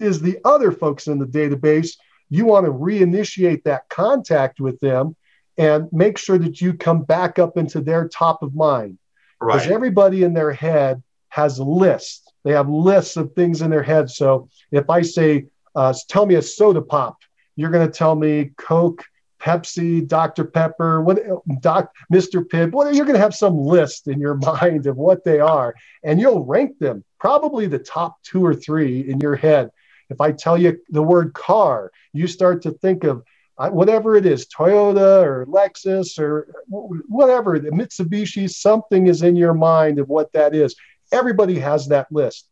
is 0.01 0.21
the 0.21 0.39
other 0.45 0.73
folks 0.73 1.07
in 1.07 1.19
the 1.19 1.27
database. 1.27 1.97
You 2.29 2.47
want 2.47 2.67
to 2.67 2.73
reinitiate 2.73 3.63
that 3.65 3.89
contact 3.89 4.61
with 4.61 4.81
them 4.81 5.15
and 5.57 5.89
make 5.93 6.19
sure 6.19 6.39
that 6.39 6.61
you 6.61 6.75
come 6.75 7.03
back 7.03 7.39
up 7.39 7.57
into 7.57 7.81
their 7.81 8.09
top 8.09 8.43
of 8.43 8.55
mind. 8.55 8.99
Because 9.41 9.67
right. 9.67 9.75
everybody 9.75 10.23
in 10.23 10.35
their 10.35 10.53
head 10.53 11.03
has 11.29 11.59
a 11.59 11.65
list. 11.65 12.32
They 12.45 12.53
have 12.53 12.69
lists 12.69 13.17
of 13.17 13.33
things 13.35 13.63
in 13.63 13.71
their 13.71 13.83
head. 13.83 14.11
So 14.11 14.49
if 14.71 14.91
I 14.91 15.03
say, 15.03 15.47
uh, 15.75 15.95
tell 16.09 16.27
me 16.27 16.35
a 16.37 16.43
soda 16.43 16.83
pop, 16.83 17.19
you're 17.57 17.71
going 17.71 17.87
to 17.87 17.93
tell 17.93 18.15
me 18.15 18.51
Coke, 18.57 19.05
Pepsi, 19.41 20.07
Dr. 20.07 20.45
Pepper, 20.45 21.03
what, 21.03 21.19
Doc, 21.61 21.93
Mr. 22.13 22.47
Pibb. 22.47 22.73
What, 22.73 22.95
you're 22.95 23.05
going 23.05 23.17
to 23.17 23.23
have 23.23 23.35
some 23.35 23.59
list 23.59 24.07
in 24.07 24.21
your 24.21 24.35
mind 24.61 24.87
of 24.87 24.97
what 24.97 25.25
they 25.25 25.41
are, 25.41 25.75
and 26.05 26.21
you'll 26.21 26.45
rank 26.45 26.79
them 26.79 27.05
probably 27.19 27.67
the 27.67 27.79
top 27.79 28.23
two 28.23 28.45
or 28.45 28.55
three 28.55 29.09
in 29.09 29.21
your 29.21 29.37
head. 29.37 29.71
If 30.11 30.21
I 30.21 30.33
tell 30.33 30.59
you 30.59 30.79
the 30.91 31.03
word 31.03 31.33
car, 31.33 31.91
you 32.13 32.27
start 32.27 32.63
to 32.63 32.73
think 32.73 33.05
of 33.05 33.25
uh, 33.59 33.71
whatever 33.71 34.17
it 34.17 34.27
is 34.27 34.47
Toyota 34.47 35.23
or 35.23 35.47
Lexus 35.47 36.19
or 36.19 36.49
whatever, 36.69 37.59
the 37.59 37.71
Mitsubishi, 37.71 38.51
something 38.51 39.07
is 39.07 39.23
in 39.23 39.37
your 39.37 39.55
mind 39.55 39.99
of 39.99 40.09
what 40.09 40.33
that 40.33 40.55
is. 40.55 40.75
Everybody 41.13 41.59
has 41.59 41.89
that 41.89 42.11
list. 42.11 42.49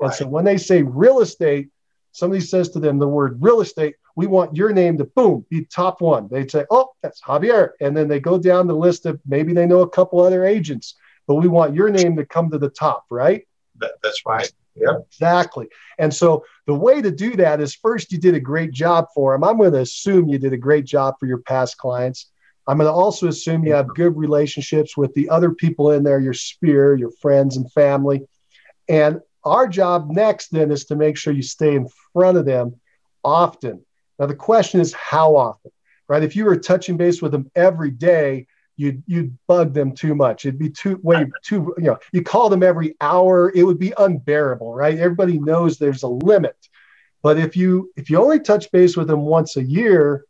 Right. 0.00 0.08
And 0.08 0.14
so 0.14 0.26
when 0.26 0.44
they 0.44 0.58
say 0.58 0.82
real 0.82 1.20
estate, 1.20 1.70
somebody 2.12 2.40
says 2.40 2.68
to 2.70 2.80
them 2.80 2.98
the 2.98 3.08
word 3.08 3.38
real 3.40 3.60
estate, 3.60 3.96
we 4.14 4.26
want 4.26 4.56
your 4.56 4.72
name 4.72 4.98
to 4.98 5.04
boom, 5.04 5.46
be 5.48 5.64
top 5.64 6.00
one. 6.00 6.28
They'd 6.30 6.50
say, 6.50 6.66
oh, 6.70 6.90
that's 7.02 7.20
Javier. 7.22 7.70
And 7.80 7.96
then 7.96 8.08
they 8.08 8.20
go 8.20 8.38
down 8.38 8.66
the 8.66 8.74
list 8.74 9.06
of 9.06 9.20
maybe 9.26 9.54
they 9.54 9.66
know 9.66 9.80
a 9.80 9.88
couple 9.88 10.20
other 10.20 10.44
agents, 10.44 10.94
but 11.26 11.36
we 11.36 11.48
want 11.48 11.74
your 11.74 11.88
name 11.88 12.16
to 12.16 12.26
come 12.26 12.50
to 12.50 12.58
the 12.58 12.68
top, 12.68 13.06
right? 13.10 13.46
That, 13.78 13.92
that's 14.02 14.22
right. 14.26 14.52
Yeah. 14.74 14.98
Exactly. 15.06 15.68
And 15.98 16.12
so 16.12 16.44
the 16.66 16.74
way 16.74 17.02
to 17.02 17.10
do 17.10 17.36
that 17.36 17.60
is 17.60 17.74
first, 17.74 18.12
you 18.12 18.18
did 18.18 18.34
a 18.34 18.40
great 18.40 18.72
job 18.72 19.06
for 19.14 19.34
them. 19.34 19.44
I'm 19.44 19.58
going 19.58 19.72
to 19.72 19.80
assume 19.80 20.28
you 20.28 20.38
did 20.38 20.52
a 20.52 20.58
great 20.58 20.84
job 20.84 21.14
for 21.18 21.26
your 21.26 21.38
past 21.38 21.78
clients. 21.78 22.30
I'm 22.66 22.78
going 22.78 22.88
to 22.88 22.92
also 22.92 23.28
assume 23.28 23.64
you 23.64 23.72
have 23.74 23.88
good 23.88 24.16
relationships 24.16 24.96
with 24.96 25.12
the 25.14 25.28
other 25.28 25.50
people 25.50 25.92
in 25.92 26.04
there, 26.04 26.20
your 26.20 26.34
sphere, 26.34 26.94
your 26.94 27.10
friends 27.10 27.56
and 27.56 27.70
family. 27.72 28.22
And 28.88 29.20
our 29.44 29.66
job 29.66 30.10
next 30.10 30.52
then 30.52 30.70
is 30.70 30.84
to 30.86 30.96
make 30.96 31.16
sure 31.16 31.32
you 31.32 31.42
stay 31.42 31.74
in 31.74 31.88
front 32.12 32.38
of 32.38 32.44
them 32.44 32.76
often. 33.24 33.84
Now, 34.18 34.26
the 34.26 34.34
question 34.34 34.80
is 34.80 34.92
how 34.92 35.34
often, 35.34 35.72
right? 36.08 36.22
If 36.22 36.36
you 36.36 36.44
were 36.44 36.56
touching 36.56 36.96
base 36.96 37.20
with 37.20 37.32
them 37.32 37.50
every 37.56 37.90
day, 37.90 38.46
you'd, 38.76 39.02
you'd 39.06 39.36
bug 39.48 39.74
them 39.74 39.92
too 39.92 40.14
much. 40.14 40.44
It'd 40.44 40.58
be 40.58 40.70
too, 40.70 41.00
way 41.02 41.26
too, 41.42 41.74
you 41.78 41.84
know, 41.84 41.98
you 42.12 42.22
call 42.22 42.48
them 42.48 42.62
every 42.62 42.94
hour, 43.00 43.50
it 43.54 43.64
would 43.64 43.78
be 43.78 43.92
unbearable, 43.98 44.72
right? 44.72 44.98
Everybody 44.98 45.38
knows 45.40 45.78
there's 45.78 46.04
a 46.04 46.08
limit. 46.08 46.56
But 47.22 47.38
if 47.38 47.56
you 47.56 47.92
if 47.96 48.10
you 48.10 48.20
only 48.20 48.40
touch 48.40 48.70
base 48.72 48.96
with 48.96 49.06
them 49.06 49.20
once 49.20 49.56
a 49.56 49.62
year, 49.62 50.24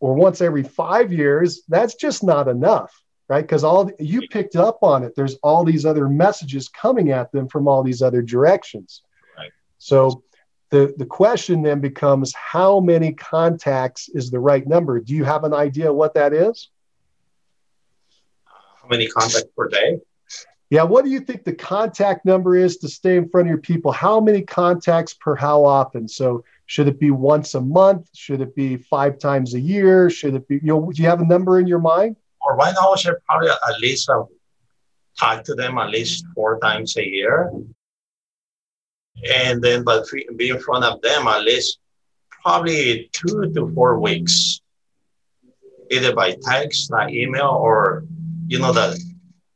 or 0.00 0.14
once 0.14 0.40
every 0.40 0.62
five 0.62 1.12
years, 1.12 1.62
that's 1.68 1.94
just 1.94 2.22
not 2.22 2.48
enough, 2.48 2.92
right? 3.28 3.42
Because 3.42 3.64
all 3.64 3.90
you 3.98 4.28
picked 4.28 4.56
up 4.56 4.78
on 4.82 5.02
it. 5.02 5.14
There's 5.16 5.34
all 5.42 5.64
these 5.64 5.86
other 5.86 6.08
messages 6.08 6.68
coming 6.68 7.10
at 7.10 7.32
them 7.32 7.48
from 7.48 7.66
all 7.68 7.82
these 7.82 8.02
other 8.02 8.22
directions. 8.22 9.02
Right. 9.36 9.50
So 9.78 10.22
the 10.70 10.94
the 10.96 11.06
question 11.06 11.62
then 11.62 11.80
becomes 11.80 12.34
how 12.34 12.80
many 12.80 13.12
contacts 13.12 14.08
is 14.08 14.30
the 14.30 14.40
right 14.40 14.66
number? 14.66 15.00
Do 15.00 15.14
you 15.14 15.24
have 15.24 15.44
an 15.44 15.54
idea 15.54 15.92
what 15.92 16.14
that 16.14 16.32
is? 16.32 16.70
How 18.44 18.88
many 18.88 19.08
contacts 19.08 19.48
per 19.56 19.68
day? 19.68 20.00
Yeah, 20.68 20.82
what 20.82 21.04
do 21.04 21.10
you 21.10 21.20
think 21.20 21.44
the 21.44 21.54
contact 21.54 22.24
number 22.24 22.56
is 22.56 22.78
to 22.78 22.88
stay 22.88 23.16
in 23.16 23.28
front 23.28 23.46
of 23.46 23.50
your 23.50 23.58
people? 23.58 23.92
How 23.92 24.20
many 24.20 24.42
contacts 24.42 25.14
per 25.14 25.36
how 25.36 25.64
often? 25.64 26.08
So 26.08 26.44
should 26.66 26.88
it 26.88 26.98
be 26.98 27.10
once 27.10 27.54
a 27.54 27.60
month? 27.60 28.08
Should 28.14 28.40
it 28.40 28.54
be 28.54 28.76
five 28.76 29.18
times 29.18 29.54
a 29.54 29.60
year? 29.60 30.10
Should 30.10 30.34
it 30.34 30.48
be, 30.48 30.56
you 30.56 30.66
know, 30.66 30.90
do 30.92 31.00
you 31.00 31.08
have 31.08 31.20
a 31.20 31.24
number 31.24 31.60
in 31.60 31.66
your 31.66 31.78
mind? 31.78 32.16
Or 32.42 32.56
right 32.56 32.74
now, 32.74 32.92
I 32.92 32.96
should 32.96 33.14
probably 33.24 33.50
at 33.50 33.80
least 33.80 34.10
uh, 34.10 34.24
talk 35.18 35.44
to 35.44 35.54
them 35.54 35.78
at 35.78 35.90
least 35.90 36.26
four 36.34 36.58
times 36.58 36.96
a 36.96 37.06
year. 37.06 37.52
And 39.32 39.62
then, 39.62 39.84
but 39.84 40.06
be 40.36 40.50
in 40.50 40.60
front 40.60 40.84
of 40.84 41.00
them 41.02 41.26
at 41.26 41.42
least 41.42 41.78
probably 42.42 43.08
two 43.12 43.50
to 43.54 43.72
four 43.72 43.98
weeks, 43.98 44.60
either 45.90 46.14
by 46.14 46.36
text, 46.42 46.90
by 46.90 47.08
email, 47.08 47.48
or, 47.48 48.04
you 48.46 48.58
know, 48.58 48.72
the 48.72 49.00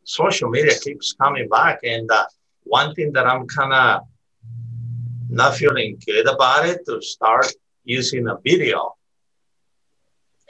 social 0.04 0.48
media 0.48 0.78
keeps 0.78 1.12
coming 1.12 1.48
back. 1.48 1.80
And 1.82 2.10
uh, 2.10 2.26
one 2.62 2.94
thing 2.94 3.12
that 3.12 3.26
I'm 3.26 3.46
kind 3.46 3.72
of 3.72 4.02
not 5.30 5.54
feeling 5.56 5.98
good 6.06 6.26
about 6.28 6.66
it 6.66 6.84
to 6.86 7.00
start 7.00 7.46
using 7.84 8.28
a 8.28 8.36
video. 8.44 8.94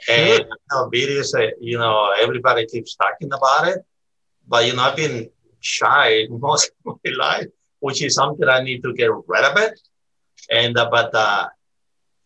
And 0.09 0.39
you 0.39 0.55
know, 0.71 0.89
videos, 0.89 1.33
you 1.59 1.77
know, 1.77 2.13
everybody 2.21 2.65
keeps 2.65 2.95
talking 2.95 3.31
about 3.31 3.67
it, 3.67 3.79
but 4.47 4.65
you 4.65 4.75
know, 4.75 4.83
I've 4.83 4.95
been 4.95 5.29
shy 5.59 6.27
most 6.29 6.71
of 6.85 6.99
my 7.05 7.11
life, 7.17 7.47
which 7.79 8.03
is 8.03 8.15
something 8.15 8.47
I 8.47 8.61
need 8.63 8.81
to 8.83 8.93
get 8.93 9.09
rid 9.27 9.45
of 9.45 9.57
it. 9.57 9.79
And 10.49 10.77
uh, 10.77 10.89
but 10.91 11.13
uh, 11.13 11.47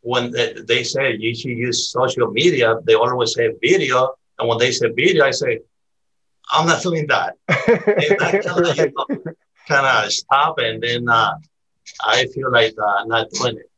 when 0.01 0.31
they, 0.31 0.53
they 0.67 0.83
say 0.83 1.15
you 1.17 1.35
should 1.35 1.57
use 1.57 1.89
social 1.91 2.31
media, 2.31 2.75
they 2.85 2.95
always 2.95 3.33
say 3.33 3.49
video, 3.61 4.11
and 4.39 4.47
when 4.47 4.57
they 4.57 4.71
say 4.71 4.89
video, 4.95 5.25
I 5.25 5.31
say 5.31 5.59
I'm 6.51 6.67
not 6.67 6.81
doing 6.81 7.07
that. 7.07 7.35
and 7.49 8.21
I 8.21 8.39
kind 8.39 8.65
of, 8.65 8.77
you 8.77 8.93
know, 8.95 9.33
kind 9.67 10.05
of 10.05 10.11
stop, 10.11 10.59
and 10.59 10.81
then 10.81 11.09
uh, 11.09 11.33
I 12.03 12.27
feel 12.27 12.51
like 12.51 12.75
uh, 12.77 13.05
not 13.05 13.29
doing 13.31 13.57
it. 13.57 13.71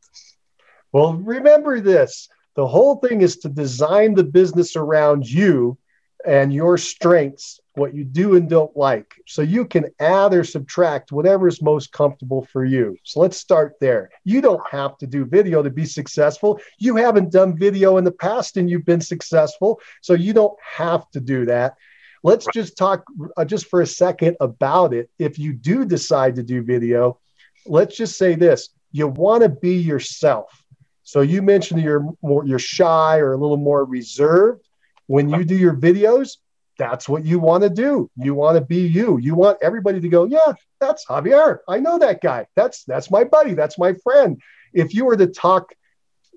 Well, 0.92 1.14
remember 1.14 1.80
this 1.80 2.30
the 2.56 2.68
whole 2.68 2.96
thing 2.96 3.22
is 3.22 3.38
to 3.38 3.50
design 3.50 4.16
the 4.16 4.24
business 4.24 4.76
around 4.76 5.30
you 5.30 5.78
and 6.26 6.52
your 6.52 6.78
strengths 6.78 7.60
what 7.76 7.94
you 7.94 8.04
do 8.04 8.36
and 8.36 8.50
don't 8.50 8.76
like. 8.76 9.14
So 9.28 9.44
you 9.44 9.66
can 9.66 9.86
add 10.00 10.34
or 10.34 10.44
subtract 10.44 11.12
whatever 11.12 11.48
is 11.48 11.62
most 11.62 11.92
comfortable 11.92 12.46
for 12.52 12.66
you. 12.66 12.98
So 13.04 13.20
let's 13.20 13.38
start 13.38 13.76
there. 13.80 14.10
You 14.24 14.42
don't 14.42 14.68
have 14.70 14.98
to 14.98 15.08
do 15.08 15.26
video 15.26 15.62
to 15.62 15.70
be 15.70 15.86
successful. 15.86 16.60
You 16.80 16.96
haven't 16.96 17.32
done 17.32 17.58
video 17.58 17.98
in 17.98 18.04
the 18.04 18.12
past 18.12 18.58
and 18.58 18.68
you've 18.68 18.86
been 18.86 19.02
successful. 19.02 19.80
So 20.02 20.16
you 20.16 20.34
don't 20.34 20.58
have 20.64 21.08
to 21.12 21.20
do 21.20 21.46
that. 21.46 21.76
Let's 22.24 22.48
just 22.52 22.78
talk 22.78 23.06
uh, 23.38 23.46
just 23.46 23.68
for 23.68 23.82
a 23.82 23.88
second 23.88 24.38
about 24.40 24.94
it. 24.96 25.12
If 25.20 25.38
you 25.38 25.54
do 25.54 25.86
decide 25.86 26.36
to 26.38 26.44
do 26.44 26.64
video, 26.64 27.20
let's 27.68 27.96
just 27.96 28.18
say 28.18 28.36
this 28.36 28.70
you 28.92 29.08
want 29.08 29.44
to 29.44 29.50
be 29.50 29.76
yourself. 29.76 30.64
So 31.04 31.22
you 31.22 31.42
mentioned 31.42 31.82
you're 31.82 32.06
more 32.22 32.46
you're 32.46 32.60
shy 32.60 33.20
or 33.20 33.34
a 33.34 33.38
little 33.38 33.58
more 33.58 33.86
reserved. 33.86 34.68
When 35.08 35.30
you 35.30 35.46
do 35.46 35.56
your 35.56 35.74
videos, 35.74 36.38
that's 36.78 37.08
what 37.08 37.26
you 37.26 37.40
want 37.40 37.64
to 37.64 37.70
do. 37.70 38.10
You 38.18 38.34
want 38.34 38.58
to 38.58 38.62
be 38.62 38.88
you. 38.88 39.18
You 39.18 39.36
want 39.36 39.58
everybody 39.62 40.02
to 40.02 40.10
go, 40.10 40.26
yeah, 40.26 40.54
that's 40.80 41.06
Javier. 41.06 41.60
I 41.68 41.80
know 41.80 41.98
that 42.00 42.22
guy. 42.22 42.48
That's 42.56 42.84
that's 42.84 43.10
my 43.10 43.24
buddy. 43.24 43.54
That's 43.54 43.80
my 43.80 43.94
friend. 43.94 44.42
If 44.74 44.94
you 44.94 45.06
were 45.06 45.18
to 45.18 45.28
talk, 45.28 45.74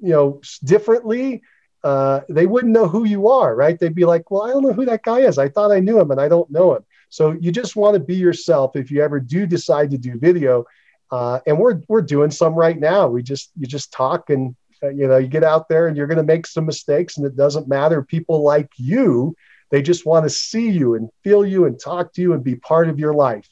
you 0.00 0.10
know, 0.10 0.40
differently, 0.64 1.42
uh, 1.82 2.20
they 2.28 2.46
wouldn't 2.46 2.72
know 2.72 2.86
who 2.86 3.04
you 3.04 3.28
are, 3.28 3.54
right? 3.54 3.78
They'd 3.78 3.94
be 3.94 4.04
like, 4.04 4.30
well, 4.30 4.42
I 4.42 4.50
don't 4.50 4.62
know 4.62 4.72
who 4.72 4.86
that 4.86 5.02
guy 5.02 5.20
is. 5.20 5.38
I 5.38 5.48
thought 5.48 5.72
I 5.72 5.80
knew 5.80 5.98
him, 5.98 6.10
and 6.10 6.20
I 6.20 6.28
don't 6.28 6.50
know 6.50 6.76
him. 6.76 6.84
So 7.08 7.32
you 7.32 7.50
just 7.50 7.76
want 7.76 7.94
to 7.94 8.00
be 8.00 8.14
yourself. 8.14 8.76
If 8.76 8.90
you 8.90 9.02
ever 9.02 9.18
do 9.18 9.46
decide 9.46 9.90
to 9.90 9.98
do 9.98 10.18
video, 10.18 10.64
uh, 11.10 11.40
and 11.46 11.58
we're 11.58 11.80
we're 11.88 12.02
doing 12.02 12.30
some 12.30 12.54
right 12.54 12.78
now. 12.78 13.08
We 13.08 13.22
just 13.22 13.50
you 13.58 13.66
just 13.66 13.92
talk 13.92 14.30
and 14.30 14.54
uh, 14.82 14.88
you 14.88 15.06
know 15.06 15.16
you 15.16 15.28
get 15.28 15.44
out 15.44 15.68
there 15.68 15.88
and 15.88 15.96
you're 15.96 16.06
going 16.06 16.18
to 16.18 16.24
make 16.24 16.46
some 16.46 16.66
mistakes, 16.66 17.16
and 17.16 17.26
it 17.26 17.36
doesn't 17.36 17.68
matter. 17.68 18.02
People 18.02 18.42
like 18.42 18.70
you 18.76 19.34
they 19.70 19.82
just 19.82 20.04
want 20.04 20.24
to 20.24 20.30
see 20.30 20.68
you 20.68 20.94
and 20.94 21.08
feel 21.22 21.46
you 21.46 21.64
and 21.64 21.80
talk 21.80 22.12
to 22.14 22.20
you 22.20 22.32
and 22.32 22.44
be 22.44 22.56
part 22.56 22.88
of 22.88 22.98
your 22.98 23.14
life. 23.14 23.48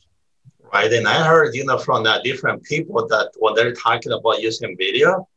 Right. 0.73 0.93
And 0.93 1.09
I 1.09 1.25
heard, 1.25 1.55
you 1.55 1.65
know, 1.65 1.79
from 1.79 2.03
the 2.03 2.21
different 2.23 2.63
people 2.65 3.07
that 3.07 3.31
when 3.39 3.55
they're 3.55 3.73
talking 3.73 4.13
about 4.13 4.43
using 4.43 4.77
video, 4.77 5.29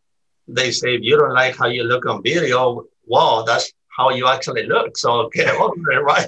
they 0.48 0.72
say, 0.72 0.96
if 0.96 1.04
you 1.04 1.18
don't 1.18 1.34
like 1.34 1.56
how 1.56 1.68
you 1.68 1.84
look 1.84 2.06
on 2.06 2.22
video, 2.22 2.84
well, 3.06 3.46
that's 3.46 3.72
how 3.96 4.10
you 4.10 4.28
actually 4.28 4.66
look. 4.66 4.98
So 4.98 5.30
get 5.30 5.56
over 5.56 5.92
it, 5.92 6.00
right? 6.00 6.28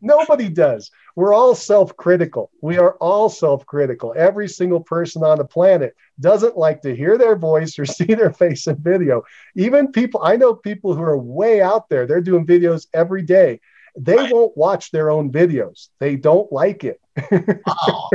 Nobody 0.00 0.48
does. 0.48 0.90
We're 1.18 1.34
all 1.34 1.56
self 1.56 1.96
critical. 1.96 2.52
We 2.62 2.78
are 2.78 2.92
all 3.00 3.28
self 3.28 3.66
critical. 3.66 4.14
Every 4.16 4.46
single 4.46 4.78
person 4.78 5.24
on 5.24 5.38
the 5.38 5.44
planet 5.44 5.96
doesn't 6.20 6.56
like 6.56 6.80
to 6.82 6.94
hear 6.94 7.18
their 7.18 7.34
voice 7.34 7.76
or 7.76 7.86
see 7.98 8.14
their 8.14 8.32
face 8.32 8.68
in 8.68 8.76
video. 8.76 9.24
Even 9.56 9.90
people, 9.90 10.20
I 10.22 10.36
know 10.36 10.54
people 10.54 10.94
who 10.94 11.02
are 11.02 11.18
way 11.18 11.60
out 11.60 11.88
there, 11.88 12.06
they're 12.06 12.20
doing 12.20 12.46
videos 12.46 12.86
every 12.94 13.22
day. 13.22 13.58
They 13.98 14.30
won't 14.30 14.56
watch 14.56 14.92
their 14.92 15.10
own 15.10 15.32
videos, 15.32 15.88
they 15.98 16.14
don't 16.14 16.52
like 16.52 16.84
it. 16.84 17.00
oh, 17.66 18.10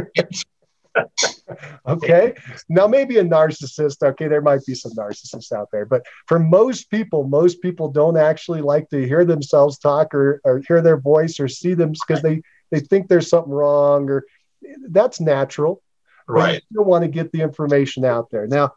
okay. 1.87 2.35
Now, 2.69 2.87
maybe 2.87 3.17
a 3.17 3.23
narcissist. 3.25 4.01
Okay, 4.01 4.29
there 4.29 4.41
might 4.41 4.63
be 4.65 4.75
some 4.75 4.93
narcissists 4.93 5.51
out 5.51 5.67
there, 5.73 5.85
but 5.85 6.03
for 6.27 6.39
most 6.39 6.89
people, 6.89 7.25
most 7.25 7.61
people 7.61 7.89
don't 7.89 8.15
actually 8.15 8.61
like 8.61 8.87
to 8.91 9.05
hear 9.05 9.25
themselves 9.25 9.77
talk 9.77 10.15
or, 10.15 10.39
or 10.45 10.61
hear 10.65 10.81
their 10.81 10.95
voice 10.95 11.37
or 11.41 11.49
see 11.49 11.73
them 11.73 11.91
because 11.91 12.21
they 12.21 12.41
they 12.73 12.79
think 12.79 13.07
there's 13.07 13.29
something 13.29 13.53
wrong 13.53 14.09
or 14.09 14.25
that's 14.89 15.19
natural. 15.19 15.81
Right. 16.27 16.55
You 16.55 16.61
still 16.71 16.85
want 16.85 17.03
to 17.03 17.07
get 17.07 17.31
the 17.31 17.41
information 17.41 18.03
out 18.03 18.31
there. 18.31 18.47
Now, 18.47 18.73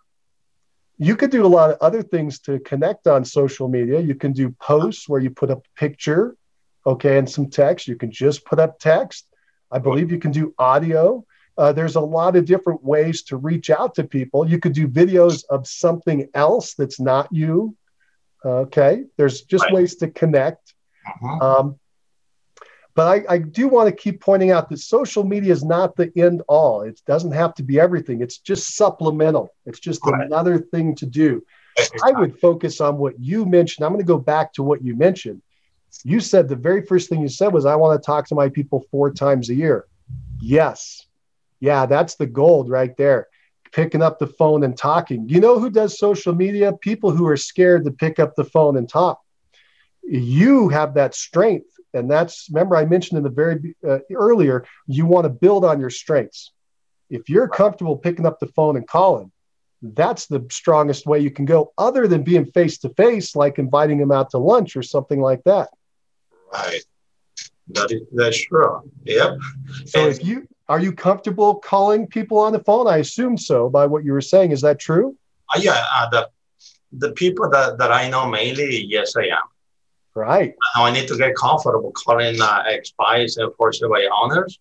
you 0.99 1.17
could 1.17 1.31
do 1.31 1.47
a 1.47 1.49
lot 1.49 1.71
of 1.71 1.79
other 1.81 2.03
things 2.03 2.41
to 2.41 2.59
connect 2.61 3.07
on 3.07 3.25
social 3.25 3.69
media. 3.69 4.01
You 4.01 4.15
can 4.15 4.33
do 4.33 4.51
posts 4.61 5.09
where 5.09 5.21
you 5.21 5.31
put 5.31 5.51
up 5.51 5.59
a 5.59 5.79
picture, 5.79 6.37
okay, 6.87 7.19
and 7.19 7.29
some 7.29 7.49
text. 7.49 7.89
You 7.89 7.97
can 7.97 8.11
just 8.11 8.45
put 8.45 8.59
up 8.59 8.79
text. 8.79 9.27
I 9.71 9.79
believe 9.79 10.11
you 10.11 10.19
can 10.19 10.33
do 10.33 10.55
audio. 10.59 11.25
Uh, 11.57 11.73
there's 11.73 11.97
a 11.97 12.01
lot 12.01 12.37
of 12.37 12.45
different 12.45 12.85
ways 12.85 13.23
to 13.23 13.37
reach 13.37 13.71
out 13.71 13.95
to 13.95 14.05
people. 14.05 14.49
You 14.49 14.59
could 14.59 14.75
do 14.75 14.87
videos 14.87 15.45
of 15.49 15.67
something 15.67 16.29
else 16.35 16.75
that's 16.75 17.01
not 17.01 17.29
you. 17.33 17.75
Okay. 18.45 19.05
There's 19.17 19.43
just 19.43 19.65
right. 19.65 19.73
ways 19.73 19.97
to 19.97 20.09
connect. 20.09 20.75
Uh-huh. 21.07 21.61
Um, 21.61 21.79
but 22.97 23.07
I, 23.07 23.35
I 23.35 23.39
do 23.39 23.69
want 23.69 23.91
to 23.91 23.95
keep 23.95 24.23
pointing 24.23 24.51
out 24.51 24.71
that 24.71 24.79
social 24.79 25.23
media 25.23 25.53
is 25.53 25.63
not 25.63 25.97
the 25.97 26.11
end 26.17 26.43
all. 26.49 26.81
It 26.81 27.01
doesn't 27.07 27.33
have 27.33 27.55
to 27.57 27.63
be 27.63 27.79
everything. 27.79 28.23
It's 28.23 28.39
just 28.39 28.75
supplemental. 28.75 29.55
It's 29.67 29.79
just 29.79 30.01
right. 30.05 30.25
another 30.25 30.59
thing 30.59 30.95
to 30.97 31.07
do. 31.07 31.45
I 32.03 32.13
would 32.13 32.41
focus 32.41 32.81
on 32.81 32.97
what 32.97 33.21
you 33.21 33.45
mentioned. 33.45 33.85
I'm 33.85 33.93
going 33.93 34.03
to 34.03 34.07
go 34.07 34.17
back 34.17 34.55
to 34.55 34.63
what 34.63 34.83
you 34.83 34.97
mentioned. 34.97 35.43
You 36.05 36.21
said 36.21 36.49
the 36.49 36.57
very 36.57 36.81
first 36.87 37.11
thing 37.11 37.21
you 37.21 37.29
said 37.29 37.53
was, 37.53 37.67
I 37.67 37.77
want 37.77 38.01
to 38.01 38.05
talk 38.05 38.27
to 38.29 38.35
my 38.35 38.49
people 38.49 38.87
four 38.91 39.11
times 39.11 39.51
a 39.51 39.55
year. 39.55 39.85
Yes, 40.41 41.07
yeah, 41.61 41.85
that's 41.85 42.15
the 42.15 42.27
gold 42.27 42.71
right 42.71 42.97
there. 42.97 43.29
Picking 43.73 44.01
up 44.01 44.19
the 44.19 44.27
phone 44.27 44.65
and 44.65 44.77
talking. 44.77 45.29
You 45.29 45.41
know 45.41 45.59
who 45.59 45.69
does 45.69 45.99
social 45.99 46.35
media? 46.35 46.73
People 46.73 47.11
who 47.11 47.27
are 47.27 47.37
scared 47.37 47.85
to 47.85 47.91
pick 47.91 48.19
up 48.19 48.37
the 48.37 48.45
phone 48.45 48.79
and 48.79 48.89
talk. 48.89 49.21
You 50.03 50.71
have 50.71 50.95
that 50.95 51.15
strength. 51.15 51.69
And 51.97 52.11
that's, 52.11 52.49
remember, 52.51 52.77
I 52.77 52.85
mentioned 52.85 53.19
in 53.19 53.25
the 53.25 53.31
very 53.31 53.75
uh, 53.87 53.99
earlier, 54.15 54.65
you 54.87 55.07
want 55.07 55.25
to 55.25 55.31
build 55.31 55.65
on 55.65 55.81
your 55.81 55.91
strengths. 55.91 56.53
If 57.11 57.29
you're 57.29 57.49
comfortable 57.49 57.97
picking 57.97 58.27
up 58.27 58.39
the 58.39 58.47
phone 58.49 58.77
and 58.77 58.87
calling, 58.87 59.33
that's 59.83 60.27
the 60.27 60.47
strongest 60.51 61.07
way 61.07 61.21
you 61.21 61.31
can 61.31 61.45
go, 61.45 61.73
other 61.79 62.09
than 62.09 62.23
being 62.23 62.47
face 62.47 62.79
to 62.79 62.89
face, 62.91 63.37
like 63.37 63.59
inviting 63.59 63.99
them 63.99 64.13
out 64.13 64.31
to 64.31 64.39
lunch 64.39 64.77
or 64.77 64.83
something 64.83 65.21
like 65.21 65.43
that. 65.45 65.69
Right. 66.53 66.83
That 67.69 67.91
is 67.91 68.03
that's 68.13 68.41
true. 68.45 68.91
Yep. 69.05 69.39
So 69.87 70.01
and, 70.01 70.11
if 70.11 70.25
you 70.25 70.47
are 70.69 70.81
you 70.81 70.93
comfortable 70.93 71.57
calling 71.57 72.07
people 72.07 72.39
on 72.39 72.53
the 72.53 72.61
phone? 72.61 72.87
I 72.87 72.99
assume 72.99 73.37
so 73.37 73.69
by 73.69 73.87
what 73.87 74.05
you 74.05 74.13
were 74.13 74.21
saying. 74.21 74.53
Is 74.53 74.61
that 74.63 74.79
true? 74.79 75.17
Uh, 75.55 75.61
yeah, 75.61 75.85
uh, 75.95 76.09
the 76.11 76.29
the 76.93 77.13
people 77.13 77.51
that, 77.51 77.79
that 77.79 77.93
I 77.93 78.09
know 78.09 78.29
mainly, 78.29 78.85
yes, 78.85 79.17
I 79.17 79.27
am. 79.27 79.39
Right. 80.17 80.55
Now 80.75 80.85
I 80.85 80.93
need 80.93 81.09
to 81.09 81.17
get 81.17 81.35
comfortable 81.37 81.93
calling 81.93 82.41
uh, 82.41 82.65
expires 82.67 83.37
and 83.37 83.53
by 83.59 84.09
owners, 84.13 84.59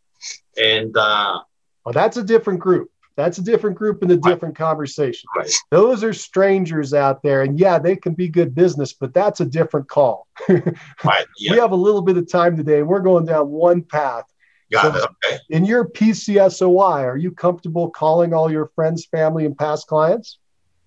and 0.61 0.95
uh, 0.95 1.39
well, 1.85 1.93
that's 1.93 2.17
a 2.17 2.23
different 2.23 2.59
group. 2.59 2.89
That's 3.15 3.37
a 3.37 3.41
different 3.41 3.77
group 3.77 4.01
and 4.01 4.11
a 4.11 4.17
different 4.17 4.59
right. 4.59 4.67
conversation. 4.67 5.29
Right. 5.37 5.49
Those 5.71 6.03
are 6.03 6.11
strangers 6.11 6.93
out 6.93 7.23
there, 7.23 7.43
and 7.43 7.57
yeah, 7.57 7.79
they 7.79 7.95
can 7.95 8.13
be 8.13 8.27
good 8.27 8.53
business, 8.53 8.91
but 8.91 9.13
that's 9.13 9.39
a 9.39 9.45
different 9.45 9.87
call. 9.87 10.27
right. 10.49 11.25
Yeah. 11.37 11.51
We 11.51 11.57
have 11.59 11.71
a 11.71 11.77
little 11.77 12.01
bit 12.01 12.17
of 12.17 12.29
time 12.29 12.57
today. 12.57 12.83
We're 12.83 12.99
going 12.99 13.25
down 13.25 13.49
one 13.49 13.83
path 13.83 14.25
Got 14.71 14.93
so 14.93 14.99
it. 14.99 15.09
Okay. 15.25 15.39
In 15.49 15.65
your 15.65 15.87
PCSOI, 15.87 17.03
are 17.03 17.17
you 17.17 17.31
comfortable 17.31 17.89
calling 17.89 18.33
all 18.33 18.51
your 18.51 18.67
friends, 18.75 19.05
family, 19.05 19.45
and 19.45 19.57
past 19.57 19.87
clients? 19.87 20.39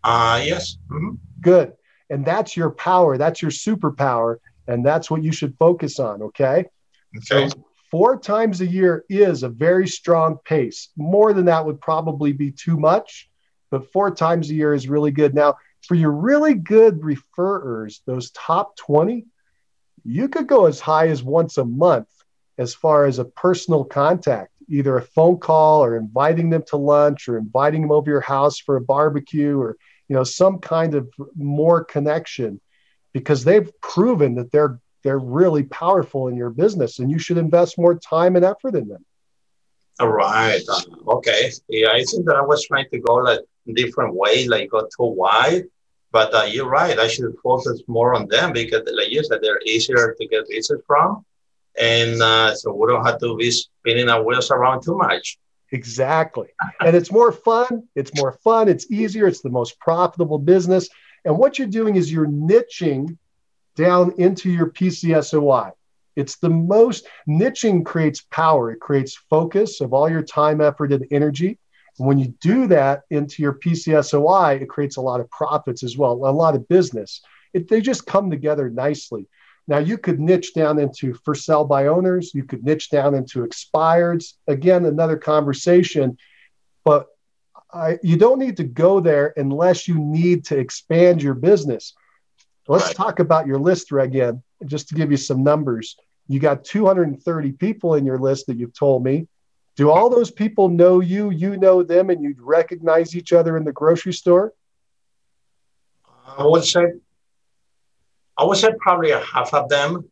Uh, 0.02 0.40
yes. 0.44 0.78
Mm-hmm. 0.90 1.14
Good. 1.40 1.72
And 2.10 2.24
that's 2.24 2.56
your 2.56 2.70
power. 2.70 3.18
That's 3.18 3.42
your 3.42 3.50
superpower. 3.50 4.36
And 4.68 4.84
that's 4.84 5.10
what 5.10 5.24
you 5.24 5.32
should 5.32 5.56
focus 5.58 5.98
on. 5.98 6.22
Okay. 6.22 6.66
Okay. 7.16 7.48
So 7.48 7.62
four 7.90 8.18
times 8.20 8.60
a 8.60 8.66
year 8.66 9.04
is 9.08 9.42
a 9.42 9.48
very 9.48 9.88
strong 9.88 10.38
pace. 10.44 10.90
More 10.96 11.32
than 11.32 11.46
that 11.46 11.64
would 11.64 11.80
probably 11.80 12.32
be 12.32 12.52
too 12.52 12.76
much, 12.76 13.30
but 13.70 13.90
four 13.92 14.14
times 14.14 14.50
a 14.50 14.54
year 14.54 14.74
is 14.74 14.88
really 14.88 15.10
good. 15.10 15.34
Now, 15.34 15.56
for 15.86 15.94
your 15.94 16.12
really 16.12 16.54
good 16.54 17.00
referrers, 17.00 18.00
those 18.06 18.30
top 18.32 18.76
20, 18.76 19.24
you 20.04 20.28
could 20.28 20.46
go 20.46 20.66
as 20.66 20.80
high 20.80 21.08
as 21.08 21.22
once 21.22 21.58
a 21.58 21.64
month 21.64 22.08
as 22.58 22.74
far 22.74 23.06
as 23.06 23.18
a 23.18 23.24
personal 23.24 23.84
contact, 23.84 24.50
either 24.68 24.96
a 24.96 25.02
phone 25.02 25.38
call 25.38 25.82
or 25.82 25.96
inviting 25.96 26.50
them 26.50 26.64
to 26.68 26.76
lunch 26.76 27.28
or 27.28 27.38
inviting 27.38 27.82
them 27.82 27.92
over 27.92 28.10
your 28.10 28.20
house 28.20 28.58
for 28.58 28.76
a 28.76 28.80
barbecue 28.80 29.58
or 29.58 29.76
you 30.08 30.16
know 30.16 30.24
some 30.24 30.58
kind 30.58 30.94
of 30.94 31.08
more 31.36 31.84
connection 31.84 32.60
because 33.12 33.44
they've 33.44 33.70
proven 33.80 34.34
that 34.36 34.52
they're 34.52 34.80
they're 35.04 35.18
really 35.18 35.62
powerful 35.62 36.28
in 36.28 36.36
your 36.36 36.50
business 36.50 36.98
and 36.98 37.10
you 37.10 37.18
should 37.18 37.38
invest 37.38 37.78
more 37.78 37.96
time 37.96 38.36
and 38.36 38.44
effort 38.44 38.74
in 38.74 38.88
them. 38.88 39.04
All 40.00 40.08
right. 40.08 40.60
Uh, 40.68 40.80
okay. 41.16 41.52
Yeah, 41.68 41.90
I 41.90 42.02
think 42.02 42.26
that 42.26 42.36
I 42.36 42.42
was 42.42 42.66
trying 42.66 42.86
to 42.92 42.98
go 42.98 43.14
like 43.14 43.40
different 43.74 44.14
way, 44.14 44.46
like 44.46 44.70
go 44.70 44.80
too 44.80 45.04
wide. 45.04 45.64
But 46.10 46.34
uh, 46.34 46.44
you're 46.44 46.68
right. 46.68 46.98
I 46.98 47.06
should 47.06 47.34
focus 47.42 47.82
more 47.86 48.14
on 48.14 48.28
them 48.28 48.52
because, 48.52 48.82
like 48.92 49.10
you 49.10 49.22
said, 49.22 49.40
they're 49.42 49.60
easier 49.66 50.16
to 50.18 50.26
get 50.26 50.48
business 50.48 50.80
from 50.86 51.24
and 51.78 52.20
uh, 52.22 52.54
so 52.54 52.72
we 52.72 52.88
don't 52.88 53.04
have 53.04 53.20
to 53.20 53.36
be 53.36 53.50
spinning 53.50 54.08
our 54.08 54.22
wheels 54.22 54.50
around 54.50 54.82
too 54.82 54.96
much. 54.96 55.38
Exactly, 55.70 56.48
and 56.80 56.96
it's 56.96 57.12
more 57.12 57.30
fun. 57.30 57.86
It's 57.94 58.10
more 58.16 58.32
fun. 58.32 58.68
It's 58.68 58.90
easier. 58.90 59.26
It's 59.26 59.42
the 59.42 59.50
most 59.50 59.78
profitable 59.78 60.38
business. 60.38 60.88
And 61.24 61.38
what 61.38 61.58
you're 61.58 61.68
doing 61.68 61.96
is 61.96 62.12
you're 62.12 62.26
niching 62.26 63.16
down 63.76 64.12
into 64.18 64.50
your 64.50 64.70
PCSOI. 64.70 65.72
It's 66.16 66.36
the 66.36 66.50
most 66.50 67.06
niching 67.28 67.84
creates 67.84 68.22
power. 68.30 68.72
It 68.72 68.80
creates 68.80 69.14
focus 69.30 69.80
of 69.80 69.92
all 69.92 70.10
your 70.10 70.22
time, 70.22 70.60
effort, 70.60 70.92
and 70.92 71.06
energy. 71.10 71.58
And 71.98 72.08
when 72.08 72.18
you 72.18 72.34
do 72.40 72.66
that 72.68 73.02
into 73.10 73.42
your 73.42 73.54
PCSOI, 73.54 74.62
it 74.62 74.68
creates 74.68 74.96
a 74.96 75.00
lot 75.00 75.20
of 75.20 75.30
profits 75.30 75.82
as 75.82 75.96
well, 75.96 76.12
a 76.12 76.30
lot 76.30 76.56
of 76.56 76.68
business. 76.68 77.20
It, 77.54 77.68
they 77.68 77.80
just 77.80 78.06
come 78.06 78.30
together 78.30 78.68
nicely 78.68 79.28
Now 79.68 79.78
you 79.78 79.98
could 79.98 80.18
niche 80.18 80.54
down 80.54 80.78
into 80.78 81.14
for 81.24 81.34
sale 81.34 81.64
by 81.64 81.86
owners, 81.86 82.34
you 82.34 82.42
could 82.44 82.64
niche 82.64 82.90
down 82.90 83.14
into 83.14 83.46
expireds. 83.46 84.34
Again, 84.46 84.86
another 84.86 85.16
conversation, 85.18 86.16
but 86.84 87.06
I, 87.72 87.98
you 88.02 88.16
don't 88.16 88.38
need 88.38 88.56
to 88.58 88.64
go 88.64 89.00
there 89.00 89.34
unless 89.36 89.86
you 89.86 89.98
need 89.98 90.46
to 90.46 90.58
expand 90.58 91.22
your 91.22 91.34
business. 91.34 91.94
Let's 92.66 92.86
right. 92.86 92.96
talk 92.96 93.18
about 93.18 93.46
your 93.46 93.58
list 93.58 93.92
again, 93.92 94.42
just 94.66 94.88
to 94.88 94.94
give 94.94 95.10
you 95.10 95.16
some 95.16 95.42
numbers. 95.42 95.96
You 96.28 96.40
got 96.40 96.64
230 96.64 97.52
people 97.52 97.94
in 97.94 98.04
your 98.04 98.18
list 98.18 98.46
that 98.46 98.56
you've 98.56 98.74
told 98.74 99.02
me. 99.04 99.26
Do 99.76 99.90
all 99.90 100.10
those 100.10 100.30
people 100.30 100.68
know 100.68 101.00
you? 101.00 101.30
You 101.30 101.56
know 101.56 101.82
them, 101.82 102.10
and 102.10 102.22
you 102.22 102.34
recognize 102.38 103.14
each 103.14 103.32
other 103.32 103.56
in 103.56 103.64
the 103.64 103.72
grocery 103.72 104.12
store? 104.12 104.52
I 106.36 106.44
would 106.44 106.64
say, 106.64 106.84
I 108.36 108.44
would 108.44 108.58
say 108.58 108.70
probably 108.80 109.12
a 109.12 109.20
half 109.20 109.54
of 109.54 109.68
them. 109.68 110.10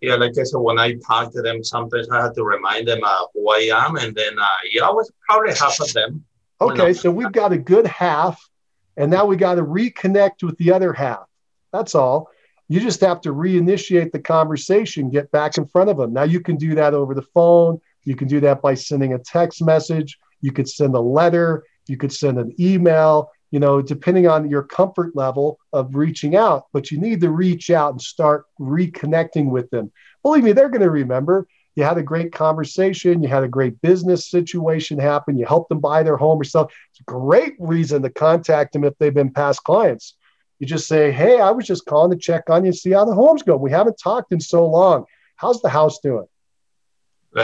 Yeah, 0.00 0.16
like 0.16 0.32
I 0.38 0.42
said, 0.42 0.58
when 0.58 0.78
I 0.78 0.94
talk 0.94 1.32
to 1.32 1.42
them, 1.42 1.64
sometimes 1.64 2.10
I 2.10 2.20
have 2.22 2.34
to 2.34 2.44
remind 2.44 2.88
them 2.88 3.00
uh, 3.02 3.26
who 3.32 3.48
I 3.50 3.70
am, 3.72 3.96
and 3.96 4.14
then 4.14 4.38
uh, 4.38 4.46
yeah, 4.70 4.84
I 4.84 4.90
was 4.90 5.10
probably 5.26 5.54
half 5.54 5.80
of 5.80 5.92
them. 5.92 6.24
Okay, 6.60 6.92
so 6.92 7.10
we've 7.10 7.32
got 7.32 7.52
a 7.52 7.58
good 7.58 7.86
half, 7.86 8.48
and 8.96 9.10
now 9.10 9.26
we 9.26 9.36
got 9.36 9.56
to 9.56 9.62
reconnect 9.62 10.42
with 10.42 10.56
the 10.58 10.72
other 10.72 10.92
half. 10.92 11.26
That's 11.72 11.94
all. 11.94 12.30
You 12.68 12.80
just 12.80 13.00
have 13.02 13.20
to 13.22 13.32
reinitiate 13.32 14.12
the 14.12 14.18
conversation, 14.18 15.10
get 15.10 15.30
back 15.30 15.56
in 15.58 15.66
front 15.66 15.90
of 15.90 15.98
them. 15.98 16.12
Now 16.12 16.24
you 16.24 16.40
can 16.40 16.56
do 16.56 16.74
that 16.74 16.94
over 16.94 17.14
the 17.14 17.22
phone. 17.22 17.80
You 18.04 18.16
can 18.16 18.26
do 18.26 18.40
that 18.40 18.62
by 18.62 18.74
sending 18.74 19.12
a 19.12 19.18
text 19.18 19.62
message. 19.62 20.18
You 20.40 20.52
could 20.52 20.68
send 20.68 20.94
a 20.94 21.00
letter. 21.00 21.64
You 21.86 21.96
could 21.96 22.12
send 22.12 22.38
an 22.38 22.54
email, 22.58 23.30
you 23.50 23.60
know, 23.60 23.80
depending 23.80 24.26
on 24.26 24.50
your 24.50 24.62
comfort 24.62 25.14
level 25.14 25.58
of 25.72 25.94
reaching 25.94 26.34
out. 26.34 26.66
But 26.72 26.90
you 26.90 26.98
need 26.98 27.20
to 27.20 27.30
reach 27.30 27.70
out 27.70 27.92
and 27.92 28.00
start 28.00 28.46
reconnecting 28.58 29.50
with 29.50 29.70
them. 29.70 29.92
Believe 30.22 30.42
me, 30.42 30.52
they're 30.52 30.68
going 30.68 30.82
to 30.82 30.90
remember. 30.90 31.46
You 31.76 31.84
had 31.84 31.98
a 31.98 32.02
great 32.02 32.32
conversation. 32.32 33.22
You 33.22 33.28
had 33.28 33.44
a 33.44 33.48
great 33.48 33.80
business 33.82 34.30
situation 34.30 34.98
happen. 34.98 35.38
You 35.38 35.44
helped 35.44 35.68
them 35.68 35.78
buy 35.78 36.02
their 36.02 36.16
home 36.16 36.40
or 36.40 36.44
stuff. 36.44 36.72
It's 36.90 37.00
a 37.00 37.04
great 37.04 37.54
reason 37.58 38.02
to 38.02 38.10
contact 38.10 38.72
them 38.72 38.82
if 38.82 38.94
they've 38.98 39.14
been 39.14 39.30
past 39.30 39.62
clients. 39.62 40.16
You 40.58 40.66
just 40.66 40.88
say, 40.88 41.12
Hey, 41.12 41.38
I 41.38 41.50
was 41.50 41.66
just 41.66 41.84
calling 41.84 42.10
to 42.10 42.16
check 42.16 42.48
on 42.48 42.64
you, 42.64 42.72
see 42.72 42.92
how 42.92 43.04
the 43.04 43.14
home's 43.14 43.42
going. 43.42 43.60
We 43.60 43.70
haven't 43.70 43.98
talked 44.02 44.32
in 44.32 44.40
so 44.40 44.66
long. 44.66 45.04
How's 45.36 45.60
the 45.60 45.68
house 45.68 46.00
doing? 46.00 46.26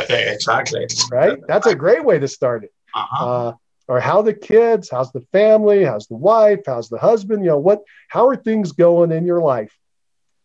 Exactly. 0.09 0.87
Right? 1.11 1.39
That's 1.47 1.67
a 1.67 1.75
great 1.75 2.03
way 2.03 2.19
to 2.19 2.27
start 2.27 2.65
it. 2.65 2.73
Uh-huh. 2.95 3.27
Uh, 3.27 3.53
or 3.89 4.01
how 4.01 4.23
the 4.23 4.33
kids, 4.33 4.89
how's 4.91 5.13
the 5.13 5.21
family, 5.33 5.85
how's 5.85 6.07
the 6.07 6.17
wife, 6.17 6.61
how's 6.67 6.89
the 6.89 6.97
husband, 6.99 7.45
you 7.45 7.51
know, 7.51 7.59
what, 7.59 7.83
how 8.09 8.27
are 8.27 8.37
things 8.37 8.73
going 8.73 9.13
in 9.13 9.27
your 9.27 9.41
life? 9.41 9.77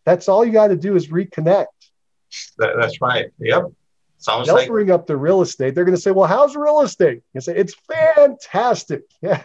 That's 0.06 0.28
all 0.28 0.43
you 0.43 0.52
got 0.52 0.67
to 0.67 0.76
do 0.76 0.97
is 0.97 1.08
reconnect. 1.08 1.67
That, 2.58 2.76
that's 2.80 3.02
right. 3.02 3.28
Yep. 3.39 3.71
Sounds 4.19 4.47
They'll 4.47 4.56
like... 4.56 4.67
bring 4.67 4.89
up 4.89 5.06
the 5.06 5.15
real 5.15 5.41
estate. 5.41 5.76
They're 5.76 5.86
going 5.86 5.95
to 5.95 6.02
say, 6.02 6.12
"Well, 6.12 6.28
how's 6.28 6.56
real 6.56 6.82
estate?" 6.82 7.21
You 7.34 7.41
say, 7.41 7.56
"It's 7.56 7.76
fantastic." 7.88 9.04
Yeah. 9.21 9.43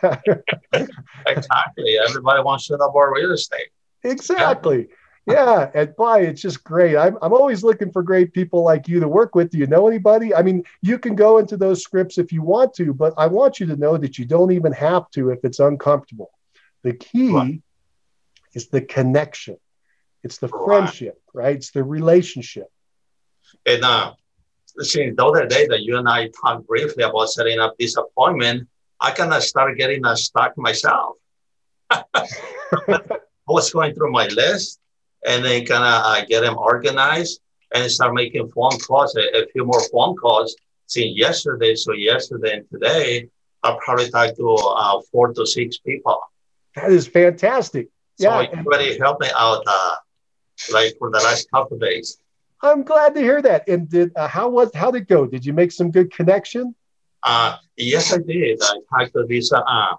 exactly. 1.26 1.98
Everybody 1.98 2.42
wants 2.42 2.66
to 2.68 2.76
know 2.76 2.86
about 2.86 3.12
real 3.12 3.32
estate. 3.32 3.68
Exactly. 4.02 4.88
Yeah. 5.26 5.34
yeah. 5.34 5.70
And 5.74 5.96
boy, 5.96 6.22
it's 6.22 6.40
just 6.40 6.64
great. 6.64 6.96
I'm, 6.96 7.18
I'm 7.22 7.32
always 7.32 7.62
looking 7.62 7.92
for 7.92 8.02
great 8.02 8.32
people 8.32 8.62
like 8.62 8.88
you 8.88 9.00
to 9.00 9.08
work 9.08 9.34
with. 9.34 9.50
Do 9.50 9.58
you 9.58 9.66
know 9.66 9.86
anybody? 9.86 10.34
I 10.34 10.42
mean, 10.42 10.64
you 10.80 10.98
can 10.98 11.14
go 11.14 11.38
into 11.38 11.56
those 11.56 11.82
scripts 11.82 12.18
if 12.18 12.32
you 12.32 12.42
want 12.42 12.74
to, 12.74 12.94
but 12.94 13.14
I 13.16 13.26
want 13.26 13.60
you 13.60 13.66
to 13.66 13.76
know 13.76 13.96
that 13.96 14.18
you 14.18 14.24
don't 14.24 14.52
even 14.52 14.72
have 14.72 15.10
to 15.12 15.30
if 15.30 15.40
it's 15.44 15.60
uncomfortable. 15.60 16.30
The 16.82 16.94
key 16.94 17.32
right. 17.32 17.62
is 18.54 18.68
the 18.68 18.80
connection. 18.80 19.58
It's 20.24 20.38
the 20.38 20.48
right. 20.48 20.64
friendship, 20.64 21.20
right? 21.32 21.56
It's 21.56 21.70
the 21.70 21.84
relationship. 21.84 22.68
And 23.66 23.84
uh, 23.84 24.12
since 24.78 25.16
the 25.16 25.24
other 25.24 25.46
day 25.46 25.66
that 25.66 25.82
you 25.82 25.98
and 25.98 26.08
I 26.08 26.28
talked 26.28 26.66
briefly 26.66 27.04
about 27.04 27.26
setting 27.26 27.58
up 27.58 27.76
this 27.78 27.96
appointment, 27.96 28.68
I 29.00 29.10
kind 29.10 29.32
of 29.32 29.42
started 29.42 29.78
getting 29.78 30.04
uh, 30.04 30.14
stuck 30.16 30.56
myself. 30.56 31.16
I 31.90 32.02
was 33.48 33.70
going 33.72 33.94
through 33.94 34.12
my 34.12 34.28
list 34.28 34.80
and 35.26 35.44
then 35.44 35.66
kind 35.66 35.84
of 35.84 36.02
uh, 36.04 36.24
get 36.26 36.40
them 36.40 36.56
organized 36.56 37.40
and 37.74 37.90
start 37.90 38.14
making 38.14 38.50
phone 38.50 38.78
calls, 38.78 39.16
a, 39.16 39.42
a, 39.42 39.46
few 39.48 39.64
more 39.64 39.82
phone 39.90 40.16
calls 40.16 40.54
since 40.86 41.16
yesterday. 41.16 41.74
So 41.74 41.92
yesterday 41.92 42.56
and 42.56 42.70
today, 42.70 43.28
I 43.62 43.76
probably 43.84 44.10
talked 44.10 44.36
to 44.36 44.54
uh, 44.54 45.00
four 45.10 45.32
to 45.32 45.46
six 45.46 45.78
people. 45.78 46.20
That 46.76 46.90
is 46.90 47.06
fantastic. 47.06 47.88
So 48.18 48.40
yeah. 48.40 48.48
everybody 48.52 48.98
helped 48.98 49.20
me 49.20 49.28
out 49.36 49.62
uh, 49.66 49.96
like 50.72 50.94
for 50.98 51.10
the 51.10 51.18
last 51.18 51.50
couple 51.50 51.78
days. 51.78 52.18
I'm 52.62 52.84
glad 52.84 53.14
to 53.14 53.20
hear 53.20 53.42
that. 53.42 53.68
And 53.68 53.88
did 53.88 54.12
uh, 54.16 54.28
how 54.28 54.48
was 54.48 54.70
how 54.74 54.90
did 54.90 55.02
it 55.02 55.08
go? 55.08 55.26
Did 55.26 55.44
you 55.44 55.52
make 55.52 55.72
some 55.72 55.90
good 55.90 56.12
connection? 56.12 56.74
Uh, 57.24 57.56
yes, 57.76 58.12
I 58.12 58.18
did. 58.18 58.60
I 58.62 58.78
talked 58.90 59.14
to 59.14 59.24
this 59.28 59.52
uh, 59.52 59.94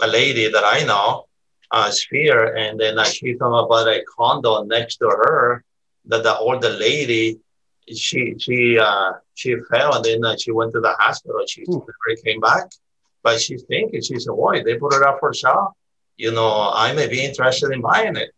a 0.00 0.06
lady 0.06 0.50
that 0.50 0.64
I 0.64 0.84
know, 0.84 1.26
uh, 1.70 1.90
Sphere, 1.90 2.56
and 2.56 2.78
then 2.78 2.98
uh, 2.98 3.04
she 3.04 3.34
told 3.34 3.66
about 3.66 3.88
a 3.88 4.02
condo 4.16 4.62
next 4.64 4.96
to 4.96 5.06
her 5.06 5.64
that 6.06 6.22
the 6.22 6.36
older 6.38 6.70
lady, 6.70 7.38
she 7.94 8.34
she 8.38 8.78
uh, 8.78 9.12
she 9.34 9.56
fell 9.70 9.94
and 9.94 10.04
then 10.04 10.24
uh, 10.24 10.36
she 10.36 10.50
went 10.50 10.72
to 10.72 10.80
the 10.80 10.94
hospital. 10.98 11.44
She 11.46 11.62
Ooh. 11.62 11.84
never 11.86 12.22
came 12.24 12.40
back, 12.40 12.68
but 13.22 13.40
she's 13.40 13.62
thinking 13.62 14.02
she 14.02 14.18
said, 14.18 14.32
"Boy, 14.32 14.62
they 14.64 14.76
put 14.76 14.94
it 14.94 15.02
up 15.02 15.18
for 15.20 15.32
sale. 15.32 15.76
You 16.16 16.32
know, 16.32 16.70
I 16.74 16.92
may 16.94 17.06
be 17.06 17.24
interested 17.24 17.70
in 17.70 17.80
buying 17.80 18.16
it." 18.16 18.30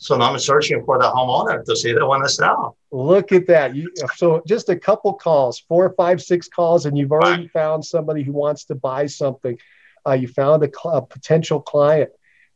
So 0.00 0.16
now 0.16 0.32
I'm 0.32 0.38
searching 0.38 0.82
for 0.86 0.98
the 0.98 1.04
homeowner 1.04 1.62
to 1.62 1.76
see 1.76 1.92
they 1.92 2.00
want 2.00 2.24
to 2.24 2.30
sell. 2.30 2.74
Look 2.90 3.32
at 3.32 3.46
that. 3.48 3.76
You, 3.76 3.92
so 4.16 4.42
just 4.46 4.70
a 4.70 4.76
couple 4.76 5.12
calls, 5.12 5.58
four, 5.68 5.92
five, 5.92 6.22
six 6.22 6.48
calls, 6.48 6.86
and 6.86 6.96
you've 6.96 7.12
already 7.12 7.42
right. 7.42 7.50
found 7.50 7.84
somebody 7.84 8.22
who 8.22 8.32
wants 8.32 8.64
to 8.64 8.74
buy 8.74 9.04
something. 9.04 9.58
Uh, 10.06 10.12
you 10.12 10.26
found 10.26 10.64
a, 10.64 10.70
a, 10.88 11.02
potential 11.02 11.60
client. 11.60 12.08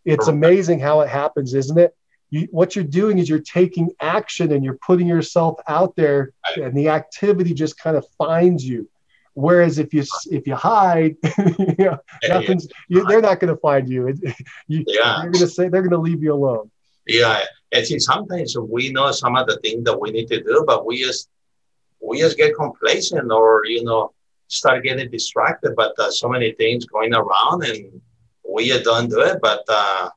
It's 0.07 0.27
amazing 0.27 0.81
how 0.81 1.03
it 1.03 1.11
happens, 1.11 1.53
isn't 1.53 1.79
it? 1.79 1.95
You, 2.31 2.49
what 2.51 2.75
you're 2.75 2.83
doing 2.83 3.19
is 3.19 3.29
you're 3.29 3.41
taking 3.41 3.91
action 4.01 4.51
and 4.51 4.65
you're 4.65 4.79
putting 4.79 5.07
yourself 5.07 5.61
out 5.69 5.97
there, 5.97 6.33
right. 6.49 6.65
and 6.65 6.75
the 6.75 6.89
activity 6.89 7.53
just 7.53 7.79
kind 7.79 7.99
of 7.99 8.07
finds 8.17 8.67
you. 8.67 8.89
Whereas 9.35 9.79
if 9.79 9.93
you 9.93 10.03
if 10.31 10.47
you 10.47 10.55
hide, 10.55 11.17
you 11.59 11.75
know, 11.79 11.99
nothing's, 12.27 12.69
you, 12.89 13.05
they're 13.05 13.21
not 13.21 13.39
going 13.39 13.55
to 13.55 13.61
find 13.61 13.87
you. 13.87 14.09
you 14.67 14.85
yeah. 14.87 15.19
They're 15.21 15.31
going 15.31 15.45
to 15.45 15.49
say 15.49 15.69
they're 15.69 15.83
going 15.83 15.91
to 15.91 15.99
leave 15.99 16.23
you 16.23 16.33
alone. 16.33 16.71
Yeah, 17.07 17.41
see, 17.83 17.99
sometimes 17.99 18.57
we 18.57 18.91
know 18.91 19.11
some 19.11 19.37
of 19.37 19.47
the 19.47 19.59
things 19.59 19.85
that 19.85 20.01
we 20.01 20.11
need 20.11 20.29
to 20.29 20.43
do, 20.43 20.65
but 20.67 20.87
we 20.87 21.03
just 21.03 21.29
we 22.01 22.19
just 22.21 22.37
get 22.37 22.55
complacent 22.55 23.31
or 23.33 23.65
you 23.67 23.85
know 23.85 24.13
start 24.49 24.85
getting 24.85 25.11
distracted. 25.11 25.75
But 25.77 25.99
uh, 25.99 26.11
so 26.11 26.29
many 26.29 26.53
things 26.53 26.87
going 26.87 27.15
around, 27.15 27.65
and 27.65 28.01
we 28.49 28.69
don't 28.83 29.09
do 29.09 29.21
it. 29.21 29.39
But 29.43 29.65
uh, 29.69 30.11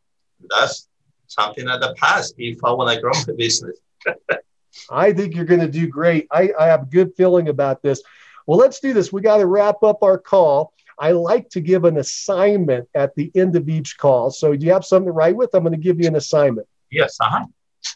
that's 0.49 0.87
something 1.27 1.67
of 1.67 1.81
the 1.81 1.95
past. 1.97 2.35
If 2.37 2.63
I 2.63 2.71
want 2.71 2.93
to 2.93 3.01
grow 3.01 3.13
my 3.13 3.33
business. 3.37 3.77
I 4.91 5.11
think 5.11 5.35
you're 5.35 5.45
going 5.45 5.61
to 5.61 5.67
do 5.67 5.87
great. 5.87 6.27
I, 6.31 6.51
I 6.59 6.67
have 6.67 6.83
a 6.83 6.85
good 6.85 7.15
feeling 7.15 7.49
about 7.49 7.81
this. 7.81 8.01
Well, 8.45 8.59
let's 8.59 8.79
do 8.79 8.93
this. 8.93 9.11
We 9.11 9.21
got 9.21 9.37
to 9.37 9.47
wrap 9.47 9.81
up 9.81 10.03
our 10.03 10.19
call. 10.19 10.71
I 10.99 11.11
like 11.11 11.49
to 11.49 11.61
give 11.61 11.83
an 11.83 11.97
assignment 11.97 12.87
at 12.95 13.15
the 13.15 13.31
end 13.35 13.55
of 13.55 13.69
each 13.69 13.97
call. 13.97 14.29
So, 14.29 14.55
do 14.55 14.65
you 14.65 14.71
have 14.73 14.85
something 14.85 15.07
to 15.07 15.11
write 15.11 15.35
with? 15.35 15.53
I'm 15.53 15.63
going 15.63 15.73
to 15.73 15.79
give 15.79 15.99
you 15.99 16.07
an 16.07 16.15
assignment. 16.15 16.67
Yes. 16.91 17.17
Uh-huh. 17.19 17.45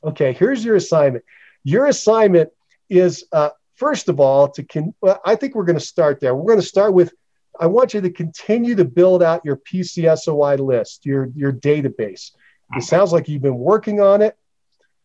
Okay, 0.03 0.33
here's 0.33 0.63
your 0.63 0.75
assignment. 0.75 1.23
Your 1.63 1.87
assignment 1.87 2.49
is, 2.89 3.25
uh, 3.31 3.49
first 3.75 4.09
of 4.09 4.19
all, 4.19 4.49
to 4.49 4.63
con- 4.63 4.93
well, 5.01 5.21
I 5.25 5.35
think 5.35 5.55
we're 5.55 5.65
going 5.65 5.79
to 5.79 5.85
start 5.85 6.19
there. 6.19 6.35
We're 6.35 6.47
going 6.47 6.61
to 6.61 6.65
start 6.65 6.93
with 6.93 7.13
I 7.59 7.67
want 7.67 7.93
you 7.93 8.01
to 8.01 8.09
continue 8.09 8.75
to 8.75 8.85
build 8.85 9.21
out 9.21 9.45
your 9.45 9.57
PCSOI 9.57 10.59
list, 10.59 11.05
your, 11.05 11.29
your 11.35 11.51
database. 11.51 12.31
It 12.75 12.83
sounds 12.83 13.11
like 13.11 13.27
you've 13.27 13.41
been 13.41 13.57
working 13.57 13.99
on 13.99 14.21
it, 14.21 14.37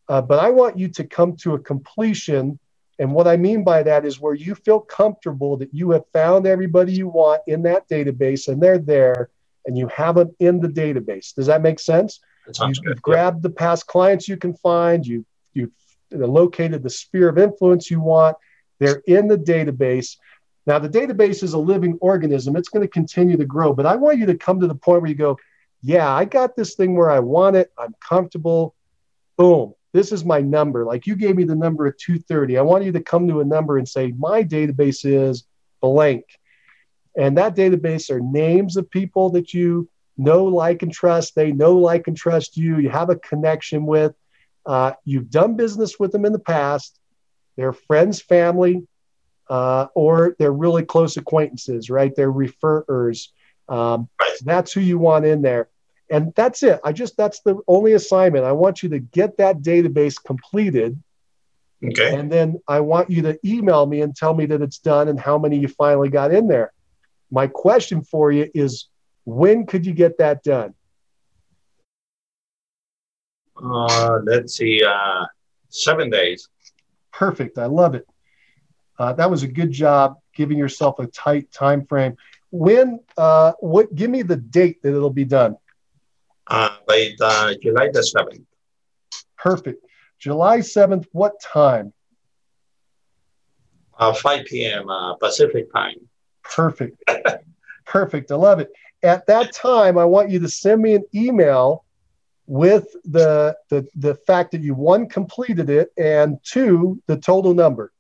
uh, 0.08 0.22
but 0.22 0.38
I 0.38 0.50
want 0.50 0.78
you 0.78 0.88
to 0.88 1.04
come 1.04 1.36
to 1.38 1.54
a 1.54 1.58
completion. 1.58 2.60
And 3.00 3.12
what 3.12 3.26
I 3.26 3.36
mean 3.36 3.64
by 3.64 3.82
that 3.82 4.06
is 4.06 4.20
where 4.20 4.34
you 4.34 4.54
feel 4.54 4.80
comfortable 4.80 5.56
that 5.56 5.74
you 5.74 5.90
have 5.90 6.04
found 6.12 6.46
everybody 6.46 6.92
you 6.92 7.08
want 7.08 7.42
in 7.48 7.62
that 7.62 7.88
database 7.88 8.46
and 8.46 8.62
they're 8.62 8.78
there 8.78 9.30
and 9.66 9.76
you 9.76 9.88
have 9.88 10.14
them 10.14 10.34
in 10.38 10.60
the 10.60 10.68
database. 10.68 11.34
Does 11.34 11.46
that 11.46 11.60
make 11.60 11.80
sense? 11.80 12.20
You, 12.60 12.88
have 12.88 13.02
grabbed 13.02 13.42
the 13.42 13.50
past 13.50 13.86
clients 13.86 14.28
you 14.28 14.36
can 14.36 14.54
find. 14.54 15.06
You 15.06 15.24
you've 15.52 15.72
uh, 16.14 16.26
located 16.26 16.82
the 16.82 16.90
sphere 16.90 17.28
of 17.28 17.38
influence 17.38 17.90
you 17.90 18.00
want. 18.00 18.36
They're 18.78 19.02
in 19.06 19.28
the 19.28 19.38
database. 19.38 20.16
Now 20.66 20.78
the 20.78 20.88
database 20.88 21.42
is 21.42 21.52
a 21.52 21.58
living 21.58 21.98
organism. 22.00 22.56
It's 22.56 22.68
going 22.68 22.86
to 22.86 22.90
continue 22.90 23.36
to 23.36 23.44
grow. 23.44 23.72
But 23.72 23.86
I 23.86 23.96
want 23.96 24.18
you 24.18 24.26
to 24.26 24.36
come 24.36 24.60
to 24.60 24.66
the 24.66 24.74
point 24.74 25.02
where 25.02 25.10
you 25.10 25.16
go, 25.16 25.38
yeah, 25.82 26.12
I 26.12 26.24
got 26.24 26.56
this 26.56 26.74
thing 26.74 26.96
where 26.96 27.10
I 27.10 27.20
want 27.20 27.56
it. 27.56 27.70
I'm 27.78 27.94
comfortable. 28.00 28.74
Boom. 29.36 29.74
This 29.92 30.12
is 30.12 30.24
my 30.24 30.40
number. 30.40 30.84
Like 30.84 31.06
you 31.06 31.16
gave 31.16 31.36
me 31.36 31.44
the 31.44 31.54
number 31.54 31.86
of 31.86 31.96
230. 31.96 32.58
I 32.58 32.62
want 32.62 32.84
you 32.84 32.92
to 32.92 33.00
come 33.00 33.28
to 33.28 33.40
a 33.40 33.44
number 33.44 33.78
and 33.78 33.88
say, 33.88 34.12
my 34.18 34.42
database 34.42 35.04
is 35.04 35.44
blank. 35.80 36.24
And 37.16 37.38
that 37.38 37.56
database 37.56 38.10
are 38.10 38.20
names 38.20 38.76
of 38.76 38.90
people 38.90 39.30
that 39.30 39.54
you 39.54 39.88
know, 40.18 40.44
like, 40.44 40.82
and 40.82 40.92
trust. 40.92 41.34
They 41.34 41.52
know, 41.52 41.76
like, 41.76 42.08
and 42.08 42.16
trust 42.16 42.56
you. 42.56 42.78
You 42.78 42.90
have 42.90 43.10
a 43.10 43.16
connection 43.16 43.86
with. 43.86 44.14
Uh, 44.64 44.92
you've 45.04 45.30
done 45.30 45.54
business 45.54 45.98
with 45.98 46.12
them 46.12 46.24
in 46.24 46.32
the 46.32 46.38
past. 46.38 46.98
They're 47.56 47.72
friends, 47.72 48.20
family, 48.20 48.86
uh, 49.48 49.86
or 49.94 50.36
they're 50.38 50.52
really 50.52 50.84
close 50.84 51.16
acquaintances, 51.16 51.88
right? 51.88 52.14
They're 52.14 52.32
referrers. 52.32 53.28
Um, 53.68 54.08
that's 54.44 54.72
who 54.72 54.80
you 54.80 54.98
want 54.98 55.24
in 55.24 55.42
there. 55.42 55.68
And 56.10 56.32
that's 56.34 56.62
it. 56.62 56.80
I 56.84 56.92
just, 56.92 57.16
that's 57.16 57.40
the 57.40 57.58
only 57.66 57.94
assignment. 57.94 58.44
I 58.44 58.52
want 58.52 58.82
you 58.82 58.90
to 58.90 58.98
get 58.98 59.38
that 59.38 59.62
database 59.62 60.22
completed. 60.22 61.02
Okay. 61.84 62.14
And 62.14 62.30
then 62.30 62.60
I 62.68 62.80
want 62.80 63.10
you 63.10 63.22
to 63.22 63.38
email 63.44 63.86
me 63.86 64.02
and 64.02 64.14
tell 64.14 64.34
me 64.34 64.46
that 64.46 64.62
it's 64.62 64.78
done 64.78 65.08
and 65.08 65.18
how 65.18 65.38
many 65.38 65.58
you 65.58 65.68
finally 65.68 66.08
got 66.08 66.32
in 66.32 66.48
there. 66.48 66.72
My 67.30 67.48
question 67.48 68.02
for 68.02 68.30
you 68.30 68.48
is 68.54 68.88
when 69.26 69.66
could 69.66 69.84
you 69.84 69.92
get 69.92 70.18
that 70.18 70.42
done? 70.42 70.72
Uh, 73.62 74.20
let's 74.24 74.56
see, 74.56 74.82
uh, 74.82 75.24
seven 75.68 76.08
days. 76.08 76.48
Perfect. 77.12 77.58
I 77.58 77.66
love 77.66 77.94
it. 77.94 78.06
Uh, 78.98 79.12
that 79.14 79.30
was 79.30 79.42
a 79.42 79.48
good 79.48 79.72
job 79.72 80.16
giving 80.34 80.56
yourself 80.56 80.98
a 81.00 81.06
tight 81.06 81.50
time 81.50 81.84
frame. 81.86 82.16
When? 82.50 83.00
Uh, 83.16 83.52
what? 83.60 83.94
Give 83.94 84.10
me 84.10 84.22
the 84.22 84.36
date 84.36 84.80
that 84.82 84.94
it'll 84.94 85.10
be 85.10 85.24
done. 85.24 85.56
Uh, 86.46 86.76
by 86.86 87.10
the 87.18 87.58
July 87.60 87.90
the 87.92 88.02
seventh. 88.02 88.46
Perfect. 89.36 89.84
July 90.20 90.60
seventh. 90.60 91.08
What 91.12 91.40
time? 91.40 91.92
Uh, 93.98 94.12
5 94.12 94.44
p.m. 94.44 94.90
Uh, 94.90 95.14
Pacific 95.14 95.72
time. 95.72 95.96
Perfect. 96.42 97.02
Perfect. 97.86 98.30
I 98.30 98.34
love 98.34 98.60
it. 98.60 98.70
At 99.02 99.26
that 99.26 99.52
time, 99.52 99.98
I 99.98 100.04
want 100.04 100.30
you 100.30 100.38
to 100.40 100.48
send 100.48 100.82
me 100.82 100.94
an 100.94 101.04
email 101.14 101.84
with 102.46 102.86
the, 103.04 103.56
the, 103.70 103.86
the 103.96 104.14
fact 104.14 104.52
that 104.52 104.62
you 104.62 104.74
one 104.74 105.08
completed 105.08 105.68
it 105.68 105.90
and 105.96 106.38
two, 106.44 107.02
the 107.06 107.16
total 107.16 107.54
number. 107.54 107.92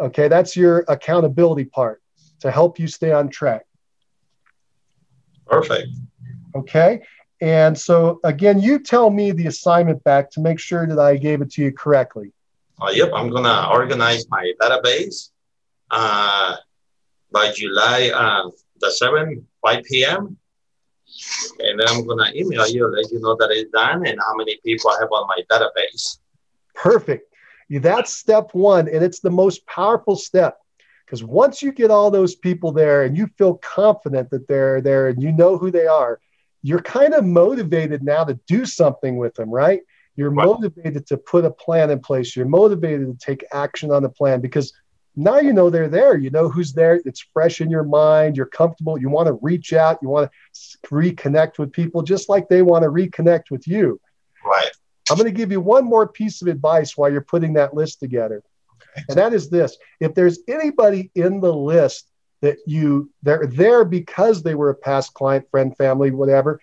Okay, 0.00 0.28
that's 0.28 0.56
your 0.56 0.84
accountability 0.88 1.66
part 1.66 2.02
to 2.40 2.50
help 2.50 2.78
you 2.78 2.88
stay 2.88 3.12
on 3.12 3.28
track. 3.28 3.64
Perfect. 5.46 5.88
Okay. 6.54 7.02
And 7.40 7.78
so 7.78 8.20
again, 8.24 8.60
you 8.60 8.78
tell 8.78 9.10
me 9.10 9.30
the 9.32 9.46
assignment 9.46 10.02
back 10.04 10.30
to 10.32 10.40
make 10.40 10.58
sure 10.58 10.86
that 10.86 10.98
I 10.98 11.16
gave 11.16 11.42
it 11.42 11.52
to 11.52 11.62
you 11.62 11.72
correctly. 11.72 12.32
Uh, 12.80 12.90
yep, 12.90 13.10
I'm 13.14 13.30
gonna 13.30 13.68
organize 13.70 14.26
my 14.30 14.52
database 14.60 15.30
uh, 15.90 16.56
by 17.30 17.52
July 17.52 18.10
uh, 18.84 18.88
the 18.88 19.06
7th, 19.06 19.44
5 19.62 19.84
p.m. 19.84 20.36
And 21.60 21.78
then 21.78 21.88
I'm 21.88 22.06
gonna 22.06 22.30
email 22.34 22.66
you, 22.68 22.86
let 22.88 23.10
you 23.12 23.20
know 23.20 23.36
that 23.36 23.50
it's 23.50 23.70
done 23.70 24.06
and 24.06 24.18
how 24.18 24.34
many 24.36 24.58
people 24.64 24.90
I 24.90 24.98
have 25.00 25.12
on 25.12 25.28
my 25.28 25.42
database. 25.50 26.18
Perfect. 26.74 27.32
That's 27.70 28.14
step 28.14 28.50
one, 28.52 28.88
and 28.88 29.02
it's 29.02 29.20
the 29.20 29.30
most 29.30 29.66
powerful 29.66 30.16
step 30.16 30.58
because 31.04 31.22
once 31.22 31.62
you 31.62 31.72
get 31.72 31.90
all 31.90 32.10
those 32.10 32.34
people 32.34 32.72
there 32.72 33.04
and 33.04 33.16
you 33.16 33.28
feel 33.38 33.54
confident 33.54 34.30
that 34.30 34.48
they're 34.48 34.80
there 34.80 35.08
and 35.08 35.22
you 35.22 35.32
know 35.32 35.56
who 35.58 35.70
they 35.70 35.86
are, 35.86 36.20
you're 36.62 36.80
kind 36.80 37.14
of 37.14 37.24
motivated 37.24 38.02
now 38.02 38.24
to 38.24 38.38
do 38.46 38.64
something 38.64 39.16
with 39.16 39.34
them, 39.34 39.50
right? 39.50 39.80
You're 40.16 40.30
right. 40.30 40.46
motivated 40.46 41.06
to 41.08 41.16
put 41.16 41.44
a 41.44 41.50
plan 41.50 41.90
in 41.90 42.00
place. 42.00 42.34
You're 42.34 42.46
motivated 42.46 43.06
to 43.06 43.26
take 43.26 43.44
action 43.52 43.90
on 43.90 44.02
the 44.02 44.08
plan 44.08 44.40
because 44.40 44.72
now 45.16 45.38
you 45.38 45.52
know 45.52 45.70
they're 45.70 45.88
there. 45.88 46.16
You 46.16 46.30
know 46.30 46.48
who's 46.48 46.72
there. 46.72 47.00
It's 47.04 47.20
fresh 47.32 47.60
in 47.60 47.70
your 47.70 47.84
mind. 47.84 48.36
You're 48.36 48.46
comfortable. 48.46 48.98
You 48.98 49.08
want 49.08 49.28
to 49.28 49.38
reach 49.42 49.72
out. 49.72 49.98
You 50.02 50.08
want 50.08 50.30
to 50.52 50.70
reconnect 50.88 51.58
with 51.58 51.72
people 51.72 52.02
just 52.02 52.28
like 52.28 52.48
they 52.48 52.62
want 52.62 52.82
to 52.82 52.90
reconnect 52.90 53.50
with 53.50 53.66
you. 53.68 54.00
Right. 54.44 54.70
I'm 55.10 55.16
going 55.16 55.30
to 55.30 55.36
give 55.36 55.52
you 55.52 55.60
one 55.60 55.84
more 55.84 56.08
piece 56.08 56.42
of 56.42 56.48
advice 56.48 56.96
while 56.96 57.12
you're 57.12 57.20
putting 57.20 57.52
that 57.54 57.74
list 57.74 58.00
together. 58.00 58.42
And 59.08 59.18
that 59.18 59.32
is 59.32 59.50
this 59.50 59.76
if 60.00 60.14
there's 60.14 60.40
anybody 60.48 61.10
in 61.14 61.40
the 61.40 61.52
list 61.52 62.08
that 62.42 62.58
you 62.66 63.10
they're 63.22 63.46
there 63.46 63.84
because 63.84 64.42
they 64.42 64.54
were 64.54 64.70
a 64.70 64.74
past 64.74 65.14
client, 65.14 65.50
friend, 65.50 65.76
family, 65.76 66.10
whatever, 66.10 66.60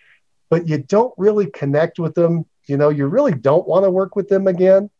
but 0.48 0.68
you 0.68 0.78
don't 0.78 1.12
really 1.18 1.46
connect 1.46 1.98
with 1.98 2.14
them, 2.14 2.46
you 2.66 2.76
know, 2.76 2.88
you 2.88 3.06
really 3.06 3.34
don't 3.34 3.66
want 3.66 3.84
to 3.84 3.90
work 3.90 4.16
with 4.16 4.28
them 4.28 4.46
again, 4.46 4.90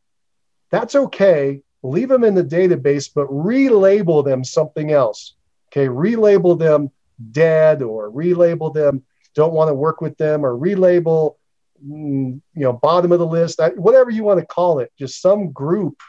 that's 0.70 0.94
okay. 0.94 1.62
Leave 1.82 2.08
them 2.08 2.24
in 2.24 2.34
the 2.34 2.44
database, 2.44 3.10
but 3.12 3.28
relabel 3.28 4.24
them 4.24 4.44
something 4.44 4.92
else. 4.92 5.34
Okay, 5.70 5.88
relabel 5.88 6.58
them 6.58 6.90
dead 7.30 7.82
or 7.82 8.10
relabel 8.10 8.74
them 8.74 9.02
don't 9.34 9.52
want 9.52 9.68
to 9.68 9.74
work 9.74 10.00
with 10.00 10.16
them 10.18 10.44
or 10.44 10.58
relabel 10.58 11.36
mm, 11.84 12.40
you 12.54 12.62
know 12.62 12.72
bottom 12.72 13.12
of 13.12 13.20
the 13.20 13.26
list 13.26 13.60
whatever 13.76 14.10
you 14.10 14.24
want 14.24 14.40
to 14.40 14.46
call 14.46 14.80
it 14.80 14.90
just 14.98 15.22
some 15.22 15.52
group 15.52 16.02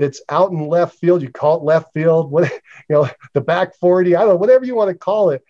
that's 0.00 0.22
out 0.30 0.50
in 0.50 0.66
left 0.66 0.98
field. 0.98 1.20
You 1.20 1.28
call 1.28 1.58
it 1.58 1.62
left 1.62 1.92
field, 1.92 2.32
what 2.32 2.50
you 2.50 2.60
know, 2.96 3.08
the 3.34 3.40
back 3.42 3.76
40, 3.76 4.16
I 4.16 4.20
don't 4.20 4.30
know, 4.30 4.36
whatever 4.36 4.64
you 4.64 4.74
want 4.74 4.88
to 4.88 4.94
call 4.94 5.30
it. 5.30 5.44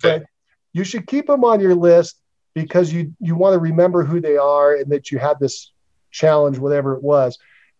But 0.00 0.24
you 0.72 0.84
should 0.84 1.06
keep 1.06 1.26
them 1.26 1.44
on 1.44 1.60
your 1.60 1.74
list 1.74 2.20
because 2.54 2.92
you 2.92 3.14
you 3.20 3.34
want 3.34 3.54
to 3.54 3.58
remember 3.58 4.04
who 4.04 4.20
they 4.20 4.36
are 4.36 4.76
and 4.76 4.92
that 4.92 5.10
you 5.10 5.18
had 5.18 5.40
this 5.40 5.72
challenge, 6.12 6.58
whatever 6.58 6.94
it 6.94 7.02
was. 7.02 7.38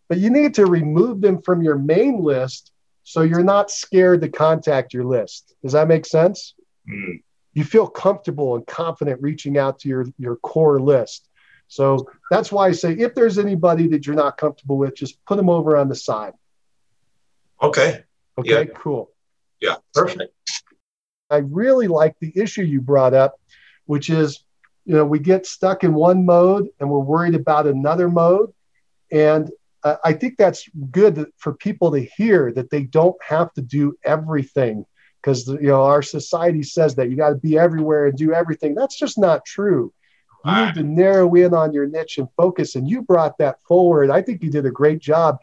But 0.09 0.18
you 0.18 0.31
need 0.31 0.55
to 0.55 0.66
remove 0.66 1.21
them 1.21 1.42
from 1.42 1.62
your 1.62 1.79
main 1.79 2.23
list 2.23 2.73
so 3.03 3.23
you're 3.23 3.42
not 3.42 3.71
scared 3.71 4.21
to 4.23 4.29
contact 4.29 4.92
your 4.92 5.05
list. 5.05 5.55
Does 5.62 5.73
that 5.73 5.88
make 5.88 6.07
sense? 6.07 6.55
Mm. 6.90 7.23
You 7.55 7.64
feel 7.64 7.87
comfortable 7.87 8.57
and 8.57 8.66
confident 8.66 9.23
reaching 9.23 9.59
out 9.59 9.79
to 9.81 9.88
your, 9.88 10.07
your 10.18 10.37
core 10.37 10.81
list. 10.81 11.29
So 11.68 12.07
that's 12.31 12.51
why 12.51 12.68
I 12.68 12.73
say 12.73 12.92
if 12.92 13.14
there's 13.14 13.38
anybody 13.38 13.88
that 13.88 14.07
you're 14.07 14.16
not 14.16 14.38
comfortable 14.38 14.79
with, 14.79 14.94
just 14.94 15.23
put 15.27 15.37
them 15.37 15.51
over 15.51 15.77
on 15.77 15.88
the 15.88 15.94
side. 15.94 16.33
Okay. 17.62 18.05
Okay, 18.38 18.51
yeah. 18.51 18.75
cool. 18.75 19.11
Yeah, 19.61 19.77
perfect. 19.92 20.33
I 21.31 21.38
really 21.38 21.88
like 21.88 22.14
the 22.21 22.33
issue 22.37 22.62
you 22.62 22.81
brought 22.81 23.12
up, 23.12 23.40
which 23.87 24.09
is, 24.09 24.44
you 24.85 24.94
know, 24.94 25.05
we 25.05 25.18
get 25.18 25.44
stuck 25.44 25.85
in 25.85 25.92
one 25.92 26.25
mode 26.25 26.68
and 26.79 26.88
we're 26.88 27.01
worried 27.01 27.35
about 27.35 27.66
another 27.66 28.09
mode. 28.09 28.53
And 29.11 29.51
uh, 29.88 29.96
I 30.05 30.12
think 30.12 30.37
that's 30.37 30.68
good 30.90 31.27
for 31.37 31.55
people 31.55 31.90
to 31.92 32.01
hear 32.01 32.53
that 32.53 32.70
they 32.70 32.83
don't 32.83 33.16
have 33.27 33.53
to 33.55 33.62
do 33.62 33.96
everything 34.05 34.85
because, 35.20 35.48
you 35.48 35.68
know, 35.68 35.83
our 35.83 36.03
society 36.03 36.62
says 36.62 36.94
that 36.96 37.11
you 37.11 37.16
got 37.16 37.31
to 37.31 37.37
be 37.37 37.59
everywhere 37.59 38.07
and 38.07 38.16
do 38.16 38.33
everything. 38.33 38.74
That's 38.74 38.98
just 38.98 39.18
not 39.18 39.44
true. 39.44 39.92
You 40.44 40.64
need 40.64 40.74
to 40.74 40.83
narrow 40.83 41.35
in 41.35 41.53
on 41.53 41.72
your 41.72 41.87
niche 41.87 42.16
and 42.18 42.29
focus. 42.37 42.77
And 42.77 42.88
you 42.88 43.03
brought 43.03 43.37
that 43.38 43.57
forward. 43.66 44.11
I 44.11 44.22
think 44.22 44.42
you 44.42 44.51
did 44.51 44.64
a 44.64 44.70
great 44.70 45.01
job. 45.01 45.38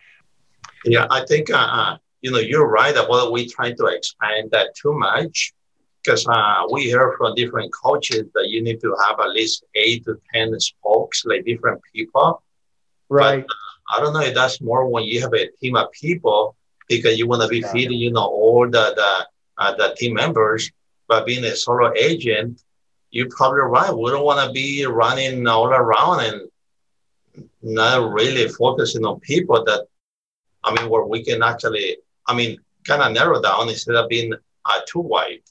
Yeah, 0.84 1.06
I 1.12 1.26
think 1.26 1.52
uh, 1.52 1.58
uh 1.58 1.98
you 2.22 2.32
know 2.32 2.40
you're 2.40 2.68
right 2.68 2.96
about 2.96 3.32
we 3.32 3.48
trying 3.48 3.76
to 3.78 3.86
expand 3.88 4.50
that 4.52 4.70
too 4.82 4.94
much 4.98 5.54
because 6.02 6.26
uh, 6.28 6.64
we 6.72 6.86
hear 6.86 7.14
from 7.18 7.36
different 7.36 7.72
coaches 7.74 8.26
that 8.34 8.48
you 8.48 8.64
need 8.64 8.80
to 8.82 8.96
have 9.06 9.20
at 9.20 9.30
least 9.30 9.66
eight 9.76 10.06
to 10.06 10.20
ten 10.34 10.58
spokes, 10.60 11.26
like 11.26 11.46
different 11.46 11.82
people. 11.94 12.42
Right. 13.10 13.46
But, 13.46 13.52
uh, 13.52 13.65
I 13.90 14.00
don't 14.00 14.14
know 14.14 14.22
if 14.22 14.34
that's 14.34 14.62
more 14.62 14.88
when 14.88 15.04
you 15.04 15.22
have 15.22 15.34
a 15.34 15.48
team 15.62 15.76
of 15.76 15.92
people 15.92 16.56
because 16.88 17.18
you 17.18 17.28
want 17.28 17.42
to 17.42 17.48
be 17.48 17.60
yeah. 17.60 17.72
feeding, 17.72 18.00
you 18.00 18.12
know, 18.12 18.26
all 18.26 18.66
the 18.66 18.94
the, 18.96 19.28
uh, 19.58 19.76
the 19.76 19.96
team 19.98 20.14
members. 20.14 20.72
But 21.08 21.26
being 21.26 21.44
a 21.44 21.56
solo 21.56 21.94
agent, 21.96 22.64
you're 23.12 23.30
probably 23.30 23.62
right. 23.62 23.92
We 23.92 24.10
don't 24.10 24.26
want 24.26 24.46
to 24.46 24.52
be 24.52 24.86
running 24.86 25.48
all 25.48 25.68
around 25.68 26.22
and 26.26 27.48
not 27.62 28.12
really 28.12 28.48
focusing 28.48 29.06
on 29.06 29.20
people 29.20 29.64
that, 29.66 29.88
I 30.64 30.74
mean, 30.74 30.90
where 30.90 31.06
we 31.06 31.24
can 31.24 31.44
actually, 31.44 31.98
I 32.28 32.34
mean, 32.34 32.60
kind 32.86 33.02
of 33.02 33.12
narrow 33.12 33.42
down 33.42 33.70
instead 33.70 33.96
of 33.96 34.10
being 34.10 34.34
uh, 34.34 34.80
too 34.88 35.00
wide. 35.00 35.42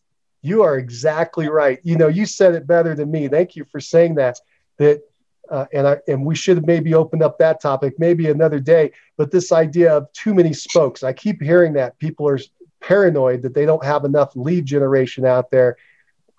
You 0.42 0.62
are 0.62 0.76
exactly 0.76 1.48
right. 1.48 1.78
You 1.84 1.96
know, 1.96 2.08
you 2.08 2.26
said 2.26 2.54
it 2.54 2.66
better 2.66 2.94
than 2.94 3.10
me. 3.10 3.28
Thank 3.28 3.56
you 3.56 3.64
for 3.64 3.80
saying 3.80 4.16
that. 4.16 4.40
That 4.78 5.02
uh, 5.50 5.66
and 5.72 5.87
I 5.87 5.98
and 6.09 6.24
we 6.24 6.35
should 6.35 6.57
have 6.57 6.66
maybe 6.66 6.94
opened 6.94 7.22
up 7.22 7.38
that 7.38 7.61
topic 7.61 7.94
maybe 7.98 8.28
another 8.28 8.61
day. 8.61 8.92
But 9.16 9.30
this 9.30 9.52
idea 9.52 9.96
of 9.96 10.12
too 10.12 10.35
many 10.35 10.52
spokes, 10.52 11.02
I 11.02 11.12
keep 11.12 11.42
hearing 11.42 11.72
that 11.74 11.98
people 11.98 12.28
are 12.28 12.38
paranoid 12.80 13.42
that 13.42 13.54
they 13.54 13.64
don't 13.64 13.85
have 13.85 14.04
enough 14.04 14.37
lead 14.37 14.66
generation 14.66 15.24
out 15.24 15.50
there 15.50 15.76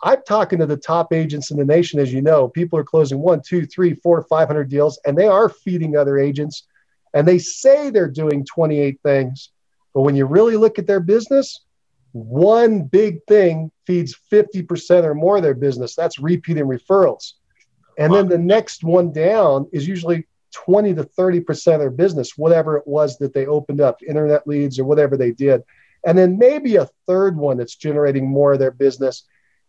I'm 0.05 0.21
talking 0.21 0.59
to 0.59 0.67
the 0.67 0.77
top 0.77 1.13
agents 1.13 1.49
in 1.49 1.57
the 1.57 1.65
nation, 1.65 1.99
as 1.99 2.13
you 2.13 2.21
know. 2.21 2.47
People 2.47 2.77
are 2.77 2.83
closing 2.83 3.19
one, 3.19 3.41
two, 3.41 3.65
three, 3.65 3.95
four, 3.95 4.21
five 4.23 4.47
hundred 4.47 4.69
deals, 4.69 4.99
and 5.05 5.17
they 5.17 5.27
are 5.27 5.49
feeding 5.49 5.97
other 5.97 6.19
agents. 6.19 6.67
And 7.15 7.27
they 7.27 7.39
say 7.39 7.89
they're 7.89 8.09
doing 8.09 8.45
28 8.45 8.99
things. 9.01 9.49
But 9.93 10.01
when 10.01 10.15
you 10.15 10.25
really 10.25 10.57
look 10.57 10.77
at 10.77 10.85
their 10.85 10.99
business, 10.99 11.61
one 12.11 12.83
big 12.83 13.23
thing 13.25 13.71
feeds 13.87 14.15
50% 14.31 15.05
or 15.05 15.15
more 15.15 15.37
of 15.37 15.43
their 15.43 15.53
business. 15.53 15.95
That's 15.95 16.19
repeat 16.19 16.57
and 16.57 16.69
referrals. 16.69 17.33
And 17.97 18.13
then 18.13 18.27
the 18.27 18.37
next 18.37 18.83
one 18.83 19.11
down 19.11 19.67
is 19.71 19.87
usually 19.87 20.27
20 20.51 20.95
to 20.95 21.03
30% 21.03 21.73
of 21.73 21.79
their 21.79 21.89
business, 21.89 22.37
whatever 22.37 22.77
it 22.77 22.87
was 22.87 23.17
that 23.17 23.33
they 23.33 23.45
opened 23.45 23.81
up, 23.81 24.01
internet 24.07 24.47
leads 24.47 24.79
or 24.79 24.85
whatever 24.85 25.17
they 25.17 25.31
did. 25.31 25.63
And 26.05 26.17
then 26.17 26.37
maybe 26.37 26.75
a 26.75 26.89
third 27.07 27.35
one 27.35 27.57
that's 27.57 27.75
generating 27.75 28.27
more 28.27 28.53
of 28.53 28.59
their 28.59 28.71
business 28.71 29.23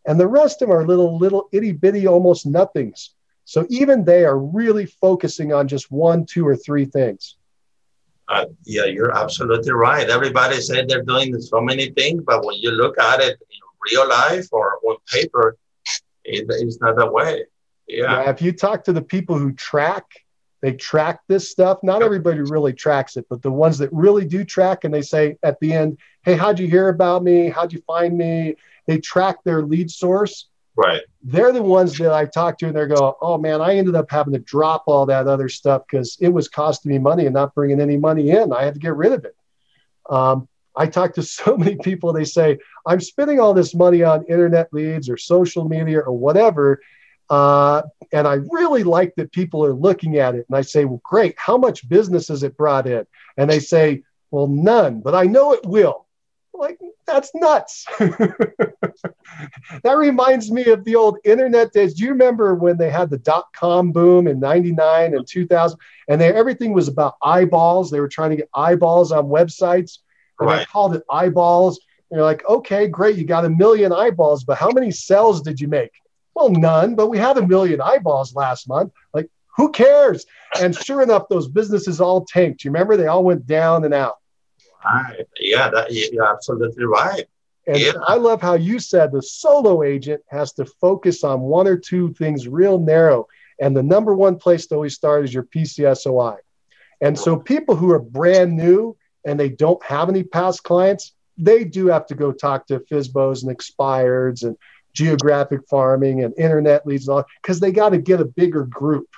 and 0.07 0.21
the 0.21 0.29
rest 0.29 0.63
of 0.63 0.69
them 0.69 0.79
are 0.79 0.87
little, 0.87 1.19
little 1.19 1.49
itty 1.53 1.73
bitty, 1.73 2.07
almost 2.07 2.47
nothings. 2.47 3.11
So 3.45 3.67
even 3.69 4.05
they 4.05 4.25
are 4.25 4.39
really 4.39 4.87
focusing 4.87 5.53
on 5.53 5.69
just 5.69 5.91
one, 5.91 6.27
two, 6.27 6.47
or 6.47 6.57
three 6.57 6.85
things. 6.85 7.37
Uh, 8.29 8.47
yeah, 8.65 8.85
you're 8.85 9.17
absolutely 9.17 9.73
right. 9.73 10.09
Everybody 10.09 10.61
said 10.61 10.89
they're 10.89 11.03
doing 11.03 11.41
so 11.41 11.61
many 11.61 11.91
things, 11.91 12.23
but 12.27 12.45
when 12.45 12.57
you 12.57 12.71
look 12.71 12.99
at 12.99 13.21
it 13.21 13.39
in 13.41 13.59
real 13.93 14.09
life 14.09 14.49
or 14.51 14.79
on 14.85 14.97
paper, 15.13 15.57
it, 16.25 16.47
it's 16.49 16.81
not 16.81 16.97
that 16.97 17.13
way. 17.13 17.45
Yeah. 17.87 18.29
If 18.31 18.43
you 18.43 18.53
talk 18.53 18.85
to 18.85 18.93
the 18.93 19.03
people 19.03 19.39
who 19.39 19.53
track, 19.53 20.05
they 20.63 20.73
track 20.73 21.21
this 21.29 21.51
stuff. 21.51 21.79
Not 21.83 22.03
everybody 22.03 22.41
really 22.41 22.73
tracks 22.73 23.17
it, 23.17 23.27
but 23.29 23.43
the 23.43 23.51
ones 23.51 23.79
that 23.79 23.93
really 23.93 24.25
do 24.25 24.45
track 24.45 24.85
and 24.85 24.93
they 24.93 25.03
say 25.03 25.37
at 25.43 25.61
the 25.61 25.73
end, 25.73 25.99
Hey, 26.23 26.37
how'd 26.37 26.59
you 26.59 26.67
hear 26.67 26.89
about 26.89 27.23
me? 27.23 27.49
How'd 27.49 27.73
you 27.73 27.83
find 27.87 28.17
me? 28.17 28.57
They 28.87 28.99
track 28.99 29.45
their 29.45 29.63
lead 29.63 29.91
source. 29.91 30.49
Right. 30.75 31.03
They're 31.23 31.53
the 31.53 31.63
ones 31.63 31.97
that 31.99 32.13
I 32.13 32.27
talk 32.27 32.59
to 32.59 32.67
and 32.67 32.77
they 32.77 32.87
go, 32.87 33.17
Oh 33.21 33.39
man, 33.39 33.61
I 33.61 33.77
ended 33.77 33.95
up 33.95 34.11
having 34.11 34.33
to 34.33 34.41
drop 34.41 34.85
all 34.87 35.07
that 35.07 35.29
other 35.29 35.49
stuff 35.49 35.83
because 35.89 36.17
it 36.21 36.29
was 36.29 36.49
costing 36.49 36.93
me 36.93 36.99
money 36.99 37.27
and 37.27 37.35
not 37.35 37.55
bringing 37.55 37.81
any 37.81 37.97
money 37.97 38.31
in. 38.31 38.53
I 38.53 38.65
had 38.65 38.75
to 38.75 38.81
get 38.81 38.97
rid 38.97 39.13
of 39.13 39.25
it. 39.25 39.37
Um, 40.09 40.49
I 40.77 40.87
talk 40.87 41.15
to 41.15 41.23
so 41.23 41.57
many 41.57 41.77
people, 41.77 42.13
they 42.13 42.25
say, 42.25 42.59
I'm 42.87 43.01
spending 43.01 43.41
all 43.41 43.55
this 43.55 43.75
money 43.75 44.03
on 44.03 44.25
internet 44.27 44.73
leads 44.73 45.09
or 45.09 45.17
social 45.17 45.69
media 45.69 46.01
or 46.01 46.13
whatever. 46.13 46.81
Uh, 47.29 47.83
and 48.13 48.27
I 48.27 48.35
really 48.51 48.85
like 48.85 49.15
that 49.17 49.33
people 49.33 49.65
are 49.65 49.75
looking 49.75 50.19
at 50.19 50.35
it. 50.35 50.47
And 50.49 50.57
I 50.57 50.63
say, 50.63 50.85
Well, 50.85 51.01
great. 51.05 51.35
How 51.37 51.57
much 51.57 51.89
business 51.89 52.29
has 52.29 52.43
it 52.43 52.57
brought 52.57 52.87
in? 52.87 53.07
And 53.37 53.51
they 53.51 53.59
say, 53.59 54.03
Well, 54.31 54.47
none, 54.47 55.01
but 55.01 55.15
I 55.15 55.25
know 55.25 55.53
it 55.53 55.67
will. 55.67 56.07
like, 56.55 56.79
that's 57.07 57.31
nuts. 57.35 57.85
that 57.99 59.97
reminds 59.97 60.51
me 60.51 60.67
of 60.67 60.85
the 60.85 60.97
old 60.97 61.19
internet 61.25 61.73
days. 61.73 61.95
Do 61.95 62.05
you 62.05 62.11
remember 62.11 62.55
when 62.55 62.79
they 62.79 62.91
had 62.91 63.11
the 63.11 63.19
dot 63.19 63.47
com 63.55 63.93
boom 63.93 64.27
in 64.27 64.41
99 64.41 65.15
and 65.15 65.27
2000? 65.27 65.79
And 66.09 66.21
they, 66.21 66.33
everything 66.33 66.73
was 66.73 66.89
about 66.89 67.17
eyeballs. 67.23 67.91
They 67.91 68.01
were 68.01 68.09
trying 68.09 68.31
to 68.31 68.37
get 68.37 68.49
eyeballs 68.55 69.13
on 69.13 69.27
websites. 69.27 69.99
And 70.39 70.49
right. 70.49 70.59
they 70.59 70.65
called 70.67 70.95
it 70.95 71.03
eyeballs. 71.11 71.81
And 72.11 72.19
you're 72.19 72.27
like, 72.27 72.45
okay, 72.49 72.89
great. 72.89 73.17
You 73.17 73.25
got 73.25 73.45
a 73.45 73.51
million 73.51 73.93
eyeballs, 73.93 74.45
but 74.45 74.59
how 74.59 74.71
many 74.71 74.91
sales 74.91 75.43
did 75.43 75.61
you 75.61 75.69
make? 75.69 75.93
Well, 76.37 76.51
none, 76.51 76.97
but 76.97 77.07
we 77.09 77.17
had 77.17 77.39
a 77.39 77.47
million 77.47 77.81
eyeballs 77.81 78.35
last 78.35 78.69
month. 78.69 78.93
Like, 79.15 79.31
who 79.57 79.73
cares? 79.73 80.27
And 80.61 80.77
sure 80.77 81.01
enough, 81.01 81.31
those 81.31 81.49
businesses 81.49 81.99
all 81.99 82.27
tanked. 82.27 82.63
You 82.63 82.71
remember 82.71 82.99
they 82.99 83.07
all 83.07 83.25
went 83.25 83.47
down 83.47 83.87
and 83.87 83.95
out. 83.95 84.17
Right. 84.85 85.25
Yeah, 85.41 85.71
that, 85.71 85.91
you're 85.91 86.31
absolutely 86.31 86.85
right. 86.85 87.25
And 87.67 87.79
yeah. 87.79 87.93
I 88.07 88.17
love 88.17 88.43
how 88.43 88.53
you 88.53 88.79
said 88.79 89.13
the 89.13 89.23
solo 89.23 89.83
agent 89.83 90.21
has 90.29 90.53
to 90.53 90.67
focus 90.67 91.25
on 91.25 91.41
one 91.41 91.67
or 91.67 91.79
two 91.79 92.13
things 92.13 92.47
real 92.47 92.79
narrow. 92.79 93.29
And 93.59 93.75
the 93.75 93.83
number 93.83 94.15
one 94.15 94.37
place 94.37 94.67
to 94.67 94.75
always 94.75 94.95
start 94.95 95.25
is 95.25 95.33
your 95.33 95.45
PCSOI. 95.45 96.37
And 97.01 97.19
so 97.19 97.39
people 97.39 97.77
who 97.77 97.91
are 97.93 97.99
brand 97.99 98.55
new 98.55 98.95
and 99.25 99.41
they 99.41 99.49
don't 99.49 99.83
have 99.83 100.11
any 100.11 100.23
past 100.23 100.65
clients, 100.65 101.15
they 101.39 101.65
do 101.65 101.87
have 101.87 102.07
to 102.09 102.15
go 102.15 102.31
talk 102.31 102.67
to 102.67 102.81
FSBOs 102.81 103.43
and 103.43 103.57
expireds 103.57 104.45
and 104.45 104.59
geographic 104.97 105.61
farming 105.69 106.25
and 106.25 106.35
internet 106.39 106.87
leads 106.87 107.07
and 107.07 107.19
all 107.19 107.25
because 107.43 107.61
they 107.61 107.71
got 107.71 107.91
to 107.91 107.99
get 107.99 108.21
a 108.21 108.25
bigger 108.25 108.65
group. 108.65 109.09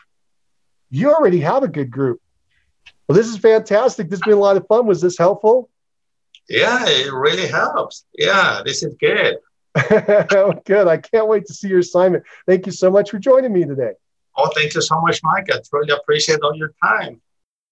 You 0.91 1.13
already 1.13 1.41
have 1.41 1.63
a 1.63 1.69
good 1.69 1.91
group. 1.91 2.21
Well, 3.07 3.17
this 3.17 3.29
is 3.29 3.39
fantastic. 3.39 4.11
This 4.11 4.19
has 4.19 4.27
been 4.27 4.37
a 4.37 4.41
lot 4.41 4.57
of 4.57 4.67
fun. 4.67 4.87
Was 4.87 5.01
this 5.01 5.17
helpful? 5.17 5.71
Yeah, 6.49 6.85
it 6.87 7.13
really 7.13 7.47
helps. 7.47 8.05
Yeah, 8.15 8.63
this 8.65 8.83
is 8.83 8.95
good. 8.99 9.37
good. 10.65 10.89
I 10.89 10.97
can't 10.97 11.29
wait 11.29 11.47
to 11.47 11.55
see 11.55 11.69
your 11.69 11.79
assignment. 11.81 12.25
Thank 12.47 12.67
you 12.67 12.73
so 12.73 12.91
much 12.91 13.11
for 13.11 13.19
joining 13.19 13.53
me 13.53 13.65
today. 13.65 13.93
Oh, 14.37 14.51
thank 14.55 14.75
you 14.75 14.81
so 14.81 15.01
much, 15.01 15.21
Mike. 15.23 15.49
I 15.53 15.59
truly 15.69 15.91
appreciate 15.91 16.41
all 16.43 16.55
your 16.55 16.75
time. 16.83 17.21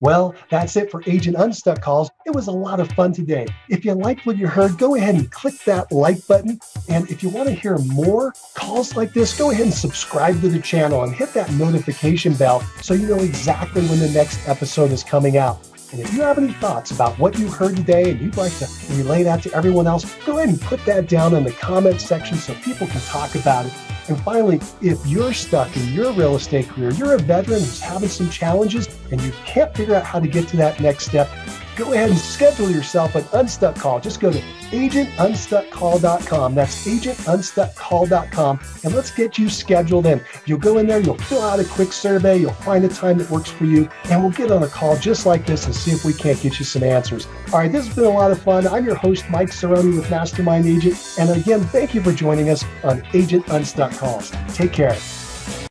Well, 0.01 0.35
that's 0.51 0.77
it 0.77 0.91
for 0.91 1.03
Agent 1.07 1.39
Unstuck 1.39 1.81
calls. 1.81 2.11
It 2.27 2.35
was 2.35 2.49
a 2.49 2.53
lot 2.53 2.81
of 2.81 2.93
fun 2.93 3.15
today. 3.15 3.47
If 3.71 3.83
you 3.83 3.95
liked 3.95 4.27
what 4.27 4.37
you 4.37 4.47
heard, 4.47 4.77
go 4.77 4.95
ahead 4.95 5.15
and 5.15 5.31
click 5.31 5.55
that 5.65 5.91
like 5.91 6.27
button. 6.27 6.61
And 6.91 7.11
if 7.11 7.23
you 7.23 7.31
want 7.31 7.49
to 7.49 7.55
hear 7.55 7.79
more 7.79 8.35
calls 8.53 8.95
like 8.95 9.15
this, 9.15 9.37
go 9.39 9.51
ahead 9.51 9.65
and 9.65 9.75
subscribe 9.75 10.39
to 10.43 10.51
the 10.51 10.61
channel 10.61 11.03
and 11.05 11.15
hit 11.15 11.33
that 11.33 11.51
notification 11.53 12.35
bell 12.35 12.61
so 12.83 12.93
you 12.93 13.09
know 13.09 13.21
exactly 13.21 13.87
when 13.87 13.99
the 13.99 14.11
next 14.11 14.47
episode 14.47 14.93
is 14.93 15.03
coming 15.03 15.39
out. 15.39 15.67
And 15.93 16.01
if 16.01 16.13
you 16.13 16.21
have 16.21 16.37
any 16.37 16.53
thoughts 16.53 16.91
about 16.91 17.19
what 17.19 17.39
you 17.39 17.49
heard 17.49 17.77
today 17.77 18.11
and 18.11 18.21
you'd 18.21 18.37
like 18.37 18.55
to 18.59 18.69
relay 18.91 19.23
that 19.23 19.43
to 19.45 19.55
everyone 19.55 19.87
else, 19.87 20.05
go 20.27 20.37
ahead 20.37 20.51
and 20.51 20.61
put 20.61 20.85
that 20.85 21.09
down 21.09 21.35
in 21.35 21.43
the 21.43 21.53
comment 21.53 22.03
section 22.03 22.37
so 22.37 22.53
people 22.57 22.87
can 22.87 23.01
talk 23.03 23.35
about 23.35 23.65
it. 23.65 23.73
And 24.09 24.21
finally, 24.21 24.61
if 24.81 25.05
you're 25.07 25.33
stuck 25.33 25.77
in 25.77 25.93
your 25.93 26.13
real 26.13 26.37
estate 26.37 26.69
career, 26.69 26.93
you're 26.93 27.15
a 27.15 27.19
veteran 27.19 27.59
who's 27.59 27.81
having 27.81 28.09
some 28.09 28.31
challenges 28.31 28.89
and 29.11 29.21
you 29.21 29.33
can't 29.45 29.75
figure 29.77 29.97
out 29.97 30.05
how 30.05 30.21
to 30.21 30.29
get 30.29 30.47
to 30.49 30.57
that 30.59 30.79
next 30.81 31.07
step, 31.07 31.29
go 31.77 31.93
ahead 31.93 32.11
and 32.11 32.19
schedule 32.19 32.71
yourself 32.71 33.15
an 33.15 33.25
Unstuck 33.35 33.77
call. 33.77 34.01
Just 34.01 34.19
go 34.21 34.33
to 34.33 34.41
agentunstuckcall.com. 34.71 36.55
That's 36.55 36.87
agentunstuckcall.com. 36.87 38.61
And 38.85 38.95
let's 38.95 39.11
get 39.11 39.39
you 39.39 39.49
scheduled 39.49 40.07
in. 40.07 40.21
You'll 40.47 40.59
go 40.59 40.79
in 40.79 40.87
there, 40.87 41.01
you'll 41.01 41.19
fill 41.19 41.43
out 41.43 41.61
a 41.61 41.65
quick 41.65 41.93
survey, 41.93 42.39
you'll 42.39 42.53
find 42.53 42.85
a 42.85 42.89
time 42.89 43.19
that 43.19 43.31
works 43.31 43.51
for 43.51 43.65
you, 43.65 43.89
and 44.11 44.23
we'll 44.23 44.33
get 44.33 44.51
on 44.51 44.63
a 44.63 44.69
call 44.69 44.97
just 44.97 45.27
like 45.27 45.47
this 45.47 45.67
and 45.67 45.75
see 45.75 45.91
if 45.91 46.05
we 46.05 46.13
can't 46.13 46.41
get 46.41 46.59
you 46.59 46.65
some 46.65 46.83
answers. 46.83 47.29
All 47.53 47.61
right, 47.61 47.71
this 47.71 47.87
has 47.87 47.95
been 47.95 48.05
a 48.05 48.11
lot 48.11 48.31
of 48.31 48.41
fun. 48.41 48.67
I'm 48.67 48.85
your 48.85 48.97
host, 48.97 49.29
Mike 49.31 49.51
Cerrone 49.51 49.97
with 49.97 50.11
Mastermind 50.11 50.67
Agent. 50.67 51.17
And 51.19 51.31
again, 51.31 51.61
thank 51.61 51.95
you 51.95 52.03
for 52.03 52.13
joining 52.13 52.49
us 52.49 52.65
on 52.83 53.07
Agent 53.15 53.47
Unstuck 53.49 53.93
Calls. 53.93 54.33
Take 54.55 54.73
care. 54.73 54.97